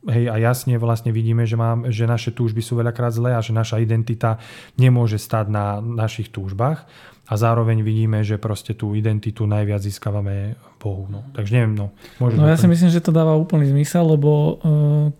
Hej, 0.00 0.32
a 0.32 0.40
jasne 0.40 0.80
vlastne 0.80 1.12
vidíme, 1.12 1.44
že, 1.44 1.60
mám, 1.60 1.92
že 1.92 2.08
naše 2.08 2.32
túžby 2.32 2.64
sú 2.64 2.80
veľakrát 2.80 3.12
zlé 3.12 3.36
a 3.36 3.44
že 3.44 3.52
naša 3.52 3.84
identita 3.84 4.40
nemôže 4.80 5.20
stať 5.20 5.52
na 5.52 5.76
našich 5.84 6.32
túžbách 6.32 6.88
a 7.30 7.32
zároveň 7.38 7.84
vidíme, 7.84 8.24
že 8.24 8.40
proste 8.40 8.72
tú 8.72 8.96
identitu 8.96 9.46
najviac 9.46 9.84
získavame 9.84 10.58
Bohu. 10.82 11.06
No. 11.06 11.28
Takže 11.36 11.52
neviem, 11.52 11.78
no. 11.78 11.86
no 12.18 12.48
ja 12.48 12.58
si 12.58 12.66
myslím, 12.66 12.90
že 12.90 13.04
to 13.04 13.14
dáva 13.14 13.38
úplný 13.38 13.70
zmysel, 13.70 14.18
lebo 14.18 14.30
uh, 14.32 14.52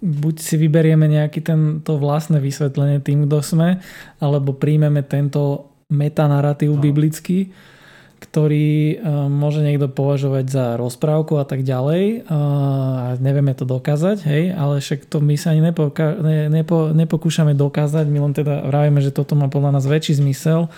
buď 0.00 0.34
si 0.42 0.56
vyberieme 0.58 1.06
nejaký 1.06 1.44
tento 1.44 2.00
vlastné 2.00 2.42
vysvetlenie 2.42 2.98
tým, 2.98 3.30
kto 3.30 3.44
sme, 3.44 3.84
alebo 4.18 4.56
príjmeme 4.56 5.06
tento 5.06 5.69
metanaratív 5.90 6.78
no. 6.78 6.80
biblický, 6.80 7.50
ktorý 8.20 8.94
eh, 8.94 8.98
môže 9.32 9.64
niekto 9.64 9.88
považovať 9.88 10.44
za 10.46 10.64
rozprávku 10.76 11.40
a 11.40 11.48
tak 11.48 11.64
ďalej 11.64 12.04
eh, 12.04 12.22
a 12.28 13.16
nevieme 13.16 13.56
to 13.56 13.64
dokázať, 13.64 14.22
hej, 14.28 14.52
ale 14.52 14.78
však 14.78 15.08
to 15.08 15.24
my 15.24 15.34
sa 15.40 15.56
ani 15.56 15.72
nepoka- 15.72 16.20
ne, 16.20 16.52
nepo, 16.52 16.92
nepokúšame 16.92 17.56
dokázať, 17.56 18.06
my 18.06 18.18
len 18.30 18.32
teda 18.36 18.68
vravíme, 18.68 19.00
že 19.00 19.10
toto 19.10 19.34
má 19.34 19.48
podľa 19.48 19.80
nás 19.80 19.88
väčší 19.88 20.20
zmysel, 20.20 20.68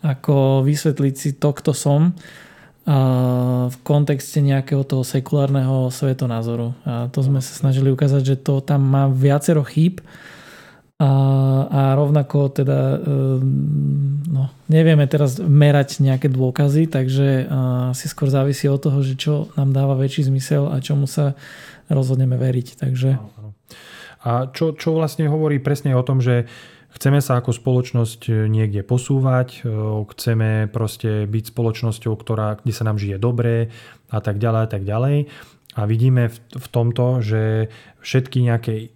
ako 0.00 0.62
vysvetliť 0.62 1.14
si 1.18 1.30
to, 1.34 1.50
kto 1.50 1.74
som 1.74 2.14
eh, 2.14 2.92
v 3.66 3.76
kontexte 3.82 4.38
nejakého 4.38 4.86
toho 4.86 5.02
sekulárneho 5.02 5.90
svetonázoru. 5.90 6.72
A 6.86 7.10
to 7.10 7.20
sme 7.26 7.42
sa 7.42 7.52
snažili 7.52 7.90
ukázať, 7.90 8.22
že 8.22 8.36
to 8.38 8.62
tam 8.62 8.86
má 8.86 9.10
viacero 9.10 9.66
chýb, 9.66 10.00
a, 11.00 11.10
a 11.66 11.80
rovnako 11.96 12.52
teda 12.52 13.00
ehm, 13.00 14.28
no, 14.28 14.52
nevieme 14.68 15.08
teraz 15.08 15.40
merať 15.40 16.04
nejaké 16.04 16.28
dôkazy, 16.32 16.88
takže 16.88 17.48
si 17.96 18.06
skôr 18.08 18.28
závisí 18.32 18.68
od 18.68 18.80
toho, 18.80 19.00
že 19.04 19.16
čo 19.16 19.52
nám 19.58 19.76
dáva 19.76 19.98
väčší 19.98 20.28
zmysel 20.28 20.68
a 20.72 20.80
čomu 20.80 21.04
sa 21.04 21.36
rozhodneme 21.92 22.40
veriť. 22.40 22.80
Takže... 22.80 23.10
A 24.22 24.46
čo, 24.54 24.70
čo 24.78 24.94
vlastne 24.94 25.26
hovorí 25.26 25.58
presne 25.58 25.98
o 25.98 26.06
tom, 26.06 26.22
že 26.22 26.46
chceme 26.94 27.18
sa 27.18 27.42
ako 27.42 27.50
spoločnosť 27.50 28.46
niekde 28.46 28.86
posúvať, 28.86 29.66
e, 29.66 29.74
chceme 30.14 30.70
proste 30.70 31.26
byť 31.26 31.44
spoločnosťou, 31.50 32.14
ktorá, 32.14 32.62
kde 32.62 32.72
sa 32.72 32.86
nám 32.86 33.02
žije 33.02 33.18
dobre 33.18 33.74
a 34.14 34.22
tak 34.22 34.38
ďalej 34.38 34.62
a 34.62 34.68
tak 34.70 34.82
ďalej. 34.86 35.16
A 35.72 35.80
vidíme 35.88 36.30
v, 36.30 36.36
v 36.54 36.66
tomto, 36.70 37.24
že 37.24 37.72
všetky 38.04 38.46
nejaké 38.46 38.94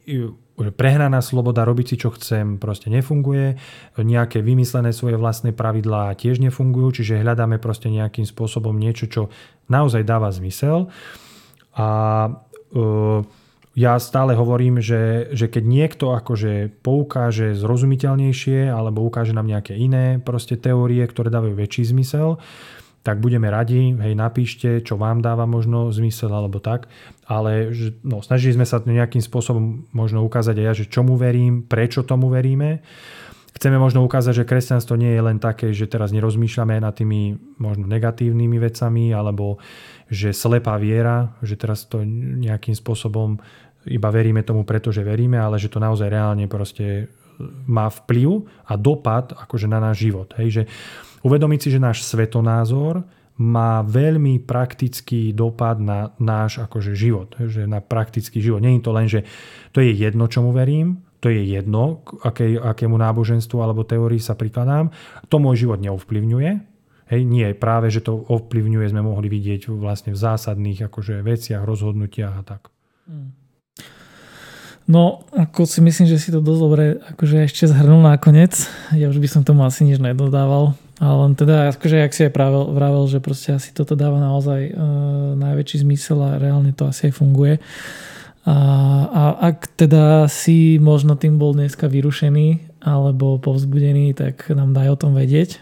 prehnaná 0.57 1.21
sloboda 1.21 1.69
robiť 1.69 1.87
si 1.93 1.97
čo 2.01 2.09
chcem 2.17 2.57
proste 2.57 2.89
nefunguje, 2.89 3.61
nejaké 4.01 4.41
vymyslené 4.41 4.97
svoje 4.97 5.21
vlastné 5.21 5.53
pravidlá 5.53 6.17
tiež 6.17 6.41
nefungujú, 6.41 7.03
čiže 7.03 7.21
hľadáme 7.21 7.61
proste 7.61 7.93
nejakým 7.93 8.25
spôsobom 8.25 8.73
niečo, 8.73 9.07
čo 9.09 9.23
naozaj 9.69 10.03
dáva 10.09 10.33
zmysel. 10.33 10.89
A 11.77 11.89
uh, 12.73 13.21
ja 13.77 14.01
stále 14.01 14.33
hovorím, 14.33 14.81
že, 14.81 15.29
že 15.37 15.53
keď 15.53 15.65
niekto 15.69 16.17
akože 16.17 16.81
poukáže 16.81 17.53
zrozumiteľnejšie 17.53 18.73
alebo 18.73 19.05
ukáže 19.05 19.37
nám 19.37 19.53
nejaké 19.53 19.77
iné 19.77 20.17
proste 20.17 20.57
teórie, 20.57 21.05
ktoré 21.05 21.29
dávajú 21.29 21.53
väčší 21.53 21.93
zmysel, 21.93 22.41
tak 23.07 23.23
budeme 23.23 23.47
radi, 23.47 23.95
hej, 23.95 24.19
napíšte, 24.19 24.83
čo 24.83 24.99
vám 24.99 25.23
dáva 25.23 25.47
možno 25.47 25.95
zmysel 25.95 26.35
alebo 26.35 26.59
tak, 26.59 26.91
ale 27.31 27.71
no, 28.03 28.19
snažili 28.19 28.59
sme 28.59 28.67
sa 28.67 28.83
nejakým 28.83 29.23
spôsobom 29.23 29.87
možno 29.95 30.27
ukázať 30.27 30.59
aj 30.59 30.67
ja, 30.67 30.73
že 30.75 30.91
čomu 30.91 31.15
verím, 31.15 31.63
prečo 31.63 32.03
tomu 32.03 32.27
veríme. 32.27 32.83
Chceme 33.55 33.79
možno 33.79 34.05
ukázať, 34.05 34.43
že 34.43 34.49
kresťanstvo 34.51 34.99
nie 34.99 35.15
je 35.15 35.23
len 35.23 35.39
také, 35.39 35.71
že 35.71 35.89
teraz 35.89 36.11
nerozmýšľame 36.11 36.83
nad 36.83 36.93
tými 36.93 37.39
možno 37.63 37.89
negatívnymi 37.89 38.59
vecami, 38.61 39.15
alebo 39.15 39.63
že 40.11 40.35
slepá 40.35 40.77
viera, 40.77 41.33
že 41.41 41.57
teraz 41.57 41.87
to 41.87 42.03
nejakým 42.43 42.75
spôsobom 42.75 43.39
iba 43.87 44.09
veríme 44.11 44.43
tomu, 44.43 44.67
pretože 44.67 45.07
veríme, 45.07 45.39
ale 45.39 45.63
že 45.63 45.71
to 45.71 45.79
naozaj 45.79 46.11
reálne 46.11 46.51
proste 46.51 47.09
má 47.65 47.89
vplyv 47.89 48.45
a 48.67 48.75
dopad 48.77 49.33
akože 49.33 49.71
na 49.71 49.79
náš 49.81 50.05
život. 50.09 50.33
Hej, 50.37 50.49
že 50.51 50.63
uvedomiť 51.23 51.59
si, 51.63 51.69
že 51.73 51.81
náš 51.81 52.05
svetonázor 52.05 53.07
má 53.37 53.85
veľmi 53.85 54.41
praktický 54.49 55.37
dopad 55.37 55.77
na 55.77 56.17
náš 56.17 56.57
akože 56.57 56.97
život, 56.97 57.37
že 57.37 57.69
na 57.69 57.85
praktický 57.85 58.41
život. 58.41 58.65
Je 58.65 58.81
to 58.81 58.93
len, 58.97 59.07
že 59.07 59.29
to 59.77 59.85
je 59.85 59.93
jedno, 59.93 60.25
čomu 60.25 60.57
verím, 60.57 61.05
to 61.21 61.29
je 61.29 61.45
jedno, 61.45 62.01
aké, 62.25 62.57
akému 62.57 62.97
náboženstvu 62.97 63.61
alebo 63.61 63.85
teórii 63.85 64.21
sa 64.21 64.37
prikladám, 64.37 64.89
to 65.29 65.37
môj 65.37 65.69
život 65.69 65.81
neovplyvňuje. 65.85 66.51
Hej, 67.07 67.23
nie, 67.23 67.47
práve, 67.55 67.87
že 67.93 68.03
to 68.03 68.19
ovplyvňuje, 68.19 68.91
sme 68.91 69.05
mohli 69.05 69.31
vidieť 69.31 69.71
vlastne 69.71 70.11
v 70.11 70.19
zásadných 70.19 70.91
akože 70.91 71.23
veciach, 71.23 71.63
rozhodnutiach 71.63 72.35
a 72.35 72.43
tak. 72.43 72.73
Hmm. 73.07 73.37
No, 74.87 75.27
ako 75.35 75.67
si 75.67 75.83
myslím, 75.83 76.07
že 76.07 76.19
si 76.19 76.31
to 76.31 76.39
dosť 76.39 76.61
dobre 76.63 76.85
akože 77.15 77.47
ešte 77.51 77.67
zhrnul 77.67 78.07
nakoniec. 78.07 78.71
Ja 78.95 79.11
už 79.11 79.19
by 79.19 79.29
som 79.31 79.43
tomu 79.43 79.67
asi 79.67 79.83
nič 79.83 79.99
nedodával. 79.99 80.79
Ale 80.97 81.29
len 81.29 81.33
teda, 81.37 81.77
akože 81.77 81.97
jak 82.01 82.13
si 82.17 82.25
aj 82.25 82.33
vravel, 82.33 82.73
vravel, 82.73 83.05
že 83.05 83.21
proste 83.21 83.53
asi 83.53 83.69
toto 83.77 83.93
dáva 83.93 84.17
naozaj 84.17 84.73
uh, 84.73 84.77
najväčší 85.37 85.85
zmysel 85.85 86.19
a 86.25 86.41
reálne 86.41 86.73
to 86.73 86.89
asi 86.89 87.13
aj 87.13 87.21
funguje. 87.21 87.61
A, 88.47 88.57
a 89.11 89.23
ak 89.53 89.77
teda 89.77 90.31
si 90.31 90.79
možno 90.79 91.19
tým 91.19 91.37
bol 91.37 91.53
dneska 91.53 91.91
vyrušený 91.91 92.79
alebo 92.81 93.43
povzbudený, 93.43 94.15
tak 94.15 94.49
nám 94.55 94.73
daj 94.73 94.89
o 94.95 95.01
tom 95.03 95.13
vedieť. 95.13 95.61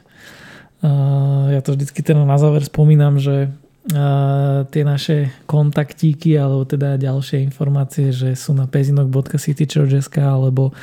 Uh, 0.85 1.51
ja 1.51 1.65
to 1.65 1.75
vždycky 1.75 2.05
teda 2.05 2.23
na 2.29 2.37
záver 2.37 2.61
spomínam, 2.61 3.17
že 3.17 3.49
uh, 3.49 4.69
tie 4.69 4.85
naše 4.85 5.33
kontaktíky 5.49 6.37
alebo 6.37 6.63
teda 6.69 7.01
ďalšie 7.01 7.41
informácie, 7.43 8.13
že 8.13 8.37
sú 8.37 8.53
na 8.55 8.69
pezinok.citychurch.sk 8.69 10.17
alebo 10.21 10.77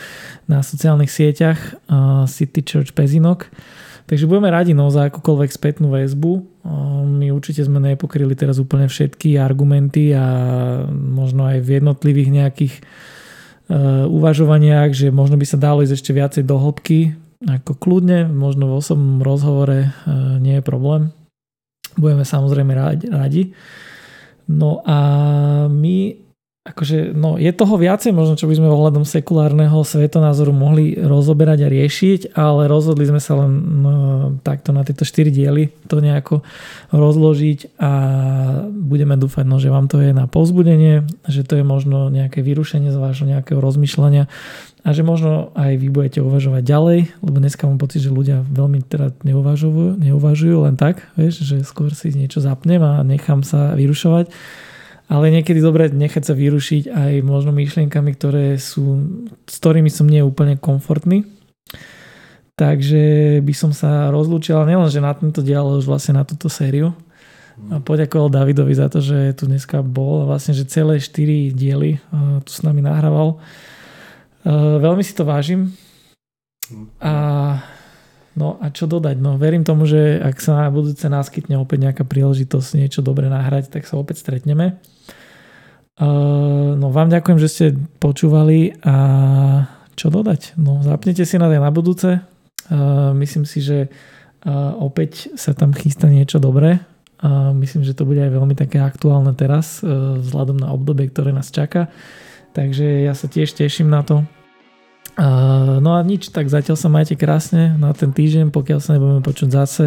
na 0.50 0.60
sociálnych 0.66 1.14
sieťach 1.14 1.60
uh, 1.88 2.26
City 2.26 2.66
Church 2.66 2.92
Pezinok. 2.98 3.48
Takže 4.10 4.28
budeme 4.28 4.52
radi 4.52 4.72
no, 4.76 4.90
za 4.90 5.08
akúkoľvek 5.08 5.52
spätnú 5.52 5.94
väzbu. 5.94 6.32
My 7.08 7.32
určite 7.32 7.64
sme 7.64 7.80
nepokryli 7.80 8.36
teraz 8.36 8.60
úplne 8.60 8.92
všetky 8.92 9.40
argumenty 9.40 10.12
a 10.14 10.26
možno 10.92 11.48
aj 11.48 11.64
v 11.64 11.70
jednotlivých 11.82 12.30
nejakých 12.30 12.74
e, 12.78 12.82
uvažovaniach, 14.10 14.92
že 14.92 15.14
možno 15.14 15.40
by 15.40 15.46
sa 15.48 15.62
dalo 15.62 15.86
ísť 15.86 15.96
ešte 15.96 16.12
viacej 16.12 16.44
do 16.44 16.60
hĺbky. 16.60 17.16
Ako 17.42 17.74
kľudne, 17.78 18.30
možno 18.30 18.70
v 18.70 18.78
osobnom 18.78 19.24
rozhovore 19.26 19.80
e, 19.86 19.90
nie 20.44 20.60
je 20.60 20.64
problém. 20.64 21.16
Budeme 21.96 22.24
samozrejme 22.24 22.72
radi. 23.12 23.52
No 24.52 24.84
a 24.84 24.98
my 25.72 25.98
akože, 26.62 27.18
no, 27.18 27.42
je 27.42 27.50
toho 27.58 27.74
viacej 27.74 28.14
možno, 28.14 28.38
čo 28.38 28.46
by 28.46 28.54
sme 28.54 28.70
ohľadom 28.70 29.02
sekulárneho 29.02 29.82
svetonázoru 29.82 30.54
mohli 30.54 30.94
rozoberať 30.94 31.66
a 31.66 31.74
riešiť, 31.74 32.38
ale 32.38 32.70
rozhodli 32.70 33.10
sme 33.10 33.18
sa 33.18 33.34
len 33.34 33.52
no, 33.82 33.92
takto 34.46 34.70
na 34.70 34.86
tieto 34.86 35.02
štyri 35.02 35.34
diely 35.34 35.74
to 35.90 35.98
nejako 35.98 36.46
rozložiť 36.94 37.82
a 37.82 37.92
budeme 38.70 39.18
dúfať, 39.18 39.42
no, 39.50 39.58
že 39.58 39.74
vám 39.74 39.90
to 39.90 40.06
je 40.06 40.14
na 40.14 40.30
povzbudenie, 40.30 41.10
že 41.26 41.42
to 41.42 41.58
je 41.58 41.66
možno 41.66 42.14
nejaké 42.14 42.46
vyrušenie 42.46 42.94
z 42.94 42.98
vášho 43.02 43.26
nejakého 43.26 43.58
rozmýšľania 43.58 44.30
a 44.86 44.90
že 44.94 45.02
možno 45.02 45.50
aj 45.58 45.82
vy 45.82 45.90
budete 45.90 46.22
uvažovať 46.22 46.62
ďalej, 46.62 47.00
lebo 47.26 47.38
dneska 47.42 47.66
mám 47.66 47.82
pocit, 47.82 48.06
že 48.06 48.14
ľudia 48.14 48.46
veľmi 48.46 48.86
teda 48.86 49.18
neuvažujú, 49.26 49.98
neuvažujú 49.98 50.58
len 50.70 50.78
tak, 50.78 51.10
vieš, 51.18 51.42
že 51.42 51.66
skôr 51.66 51.90
si 51.98 52.14
niečo 52.14 52.38
zapnem 52.38 52.86
a 52.86 53.02
nechám 53.02 53.42
sa 53.42 53.74
vyrušovať 53.74 54.30
ale 55.12 55.28
niekedy 55.28 55.60
dobre 55.60 55.92
nechať 55.92 56.24
sa 56.24 56.34
vyrušiť 56.34 56.88
aj 56.88 57.14
možno 57.28 57.52
myšlienkami, 57.52 58.16
ktoré 58.16 58.56
sú, 58.56 59.12
s 59.44 59.60
ktorými 59.60 59.92
som 59.92 60.08
nie 60.08 60.24
úplne 60.24 60.56
komfortný. 60.56 61.28
Takže 62.56 63.38
by 63.44 63.54
som 63.58 63.76
sa 63.76 64.08
rozlúčil, 64.08 64.56
ale 64.56 64.72
nielen, 64.72 64.88
že 64.88 65.04
na 65.04 65.12
tento 65.12 65.44
diel, 65.44 65.68
ale 65.68 65.84
už 65.84 65.90
vlastne 65.92 66.16
na 66.16 66.24
túto 66.24 66.48
sériu. 66.48 66.96
A 67.68 67.84
poďakoval 67.84 68.32
Davidovi 68.32 68.72
za 68.72 68.88
to, 68.88 69.04
že 69.04 69.36
tu 69.36 69.52
dneska 69.52 69.84
bol 69.84 70.24
a 70.24 70.30
vlastne, 70.32 70.56
že 70.56 70.70
celé 70.70 71.02
4 71.02 71.52
diely 71.52 72.00
tu 72.48 72.52
s 72.54 72.64
nami 72.64 72.80
nahrával. 72.80 73.42
Veľmi 74.48 75.04
si 75.04 75.12
to 75.12 75.28
vážim. 75.28 75.76
A 77.04 77.14
No 78.32 78.56
a 78.64 78.72
čo 78.72 78.88
dodať? 78.88 79.20
No 79.20 79.36
verím 79.36 79.68
tomu, 79.68 79.84
že 79.84 80.16
ak 80.16 80.40
sa 80.40 80.64
na 80.64 80.72
budúce 80.72 81.04
náskytne 81.12 81.60
opäť 81.60 81.92
nejaká 81.92 82.04
príležitosť 82.08 82.80
niečo 82.80 83.04
dobre 83.04 83.28
nahrať, 83.28 83.68
tak 83.68 83.84
sa 83.84 84.00
opäť 84.00 84.24
stretneme. 84.24 84.80
no 86.80 86.88
vám 86.90 87.12
ďakujem, 87.12 87.40
že 87.44 87.52
ste 87.52 87.66
počúvali 88.00 88.80
a 88.88 88.96
čo 90.00 90.08
dodať? 90.08 90.56
No 90.56 90.80
zapnite 90.80 91.28
si 91.28 91.36
na 91.36 91.52
aj 91.52 91.60
na 91.60 91.72
budúce. 91.76 92.24
myslím 93.14 93.44
si, 93.44 93.60
že 93.60 93.92
opäť 94.80 95.36
sa 95.36 95.52
tam 95.52 95.76
chystá 95.76 96.08
niečo 96.08 96.40
dobré. 96.40 96.80
myslím, 97.54 97.84
že 97.84 97.94
to 97.94 98.08
bude 98.08 98.24
aj 98.24 98.32
veľmi 98.32 98.56
také 98.56 98.80
aktuálne 98.80 99.36
teraz 99.36 99.84
vzhľadom 99.86 100.58
na 100.58 100.72
obdobie, 100.72 101.12
ktoré 101.12 101.36
nás 101.36 101.52
čaká. 101.52 101.92
Takže 102.56 103.04
ja 103.06 103.12
sa 103.12 103.28
tiež 103.28 103.54
teším 103.54 103.92
na 103.92 104.02
to. 104.08 104.24
No 105.18 105.90
a 105.96 106.00
nič, 106.06 106.32
tak 106.32 106.48
zatiaľ 106.48 106.80
sa 106.80 106.88
majte 106.88 107.20
krásne 107.20 107.76
na 107.76 107.92
ten 107.92 108.16
týždeň, 108.16 108.54
pokiaľ 108.54 108.80
sa 108.80 108.96
nebudeme 108.96 109.24
počuť 109.26 109.50
zase. 109.52 109.86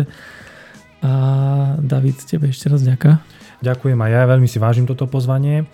A 1.05 1.13
David, 1.81 2.21
tebe 2.25 2.49
ešte 2.49 2.73
raz 2.73 2.81
ďaká. 2.81 3.21
Ďakujem 3.65 3.99
a 4.01 4.07
ja 4.09 4.29
veľmi 4.29 4.49
si 4.49 4.61
vážim 4.61 4.85
toto 4.85 5.09
pozvanie. 5.09 5.65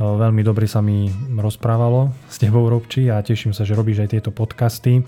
Veľmi 0.00 0.40
dobre 0.40 0.64
sa 0.64 0.80
mi 0.80 1.12
rozprávalo 1.36 2.14
s 2.24 2.40
tebou, 2.40 2.64
Robči, 2.66 3.12
a 3.12 3.20
teším 3.20 3.52
sa, 3.52 3.68
že 3.68 3.76
robíš 3.76 4.00
aj 4.00 4.16
tieto 4.16 4.30
podcasty. 4.32 5.04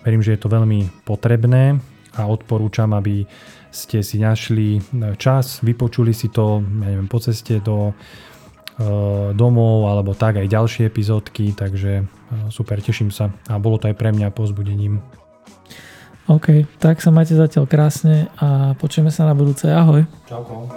Verím, 0.00 0.24
že 0.24 0.32
je 0.32 0.40
to 0.40 0.48
veľmi 0.48 1.04
potrebné 1.04 1.76
a 2.16 2.24
odporúčam, 2.24 2.90
aby 2.96 3.28
ste 3.70 4.02
si 4.02 4.18
našli 4.18 4.80
čas, 5.20 5.62
vypočuli 5.62 6.10
si 6.10 6.32
to, 6.32 6.64
ja 6.64 6.88
neviem, 6.90 7.06
po 7.06 7.20
ceste 7.22 7.60
do 7.60 7.94
Eh, 8.80 9.36
domov 9.36 9.92
alebo 9.92 10.16
tak 10.16 10.40
aj 10.40 10.48
ďalšie 10.48 10.88
epizódky, 10.88 11.52
takže 11.52 12.00
eh, 12.00 12.48
super, 12.48 12.80
teším 12.80 13.12
sa 13.12 13.28
a 13.44 13.60
bolo 13.60 13.76
to 13.76 13.92
aj 13.92 13.96
pre 14.00 14.08
mňa 14.08 14.32
pozbudením. 14.32 15.04
OK, 16.24 16.64
tak 16.80 17.04
sa 17.04 17.12
majte 17.12 17.36
zatiaľ 17.36 17.68
krásne 17.68 18.32
a 18.40 18.72
počujeme 18.80 19.12
sa 19.12 19.28
na 19.28 19.36
budúce. 19.36 19.68
Ahoj. 19.68 20.08
Čauko. 20.24 20.72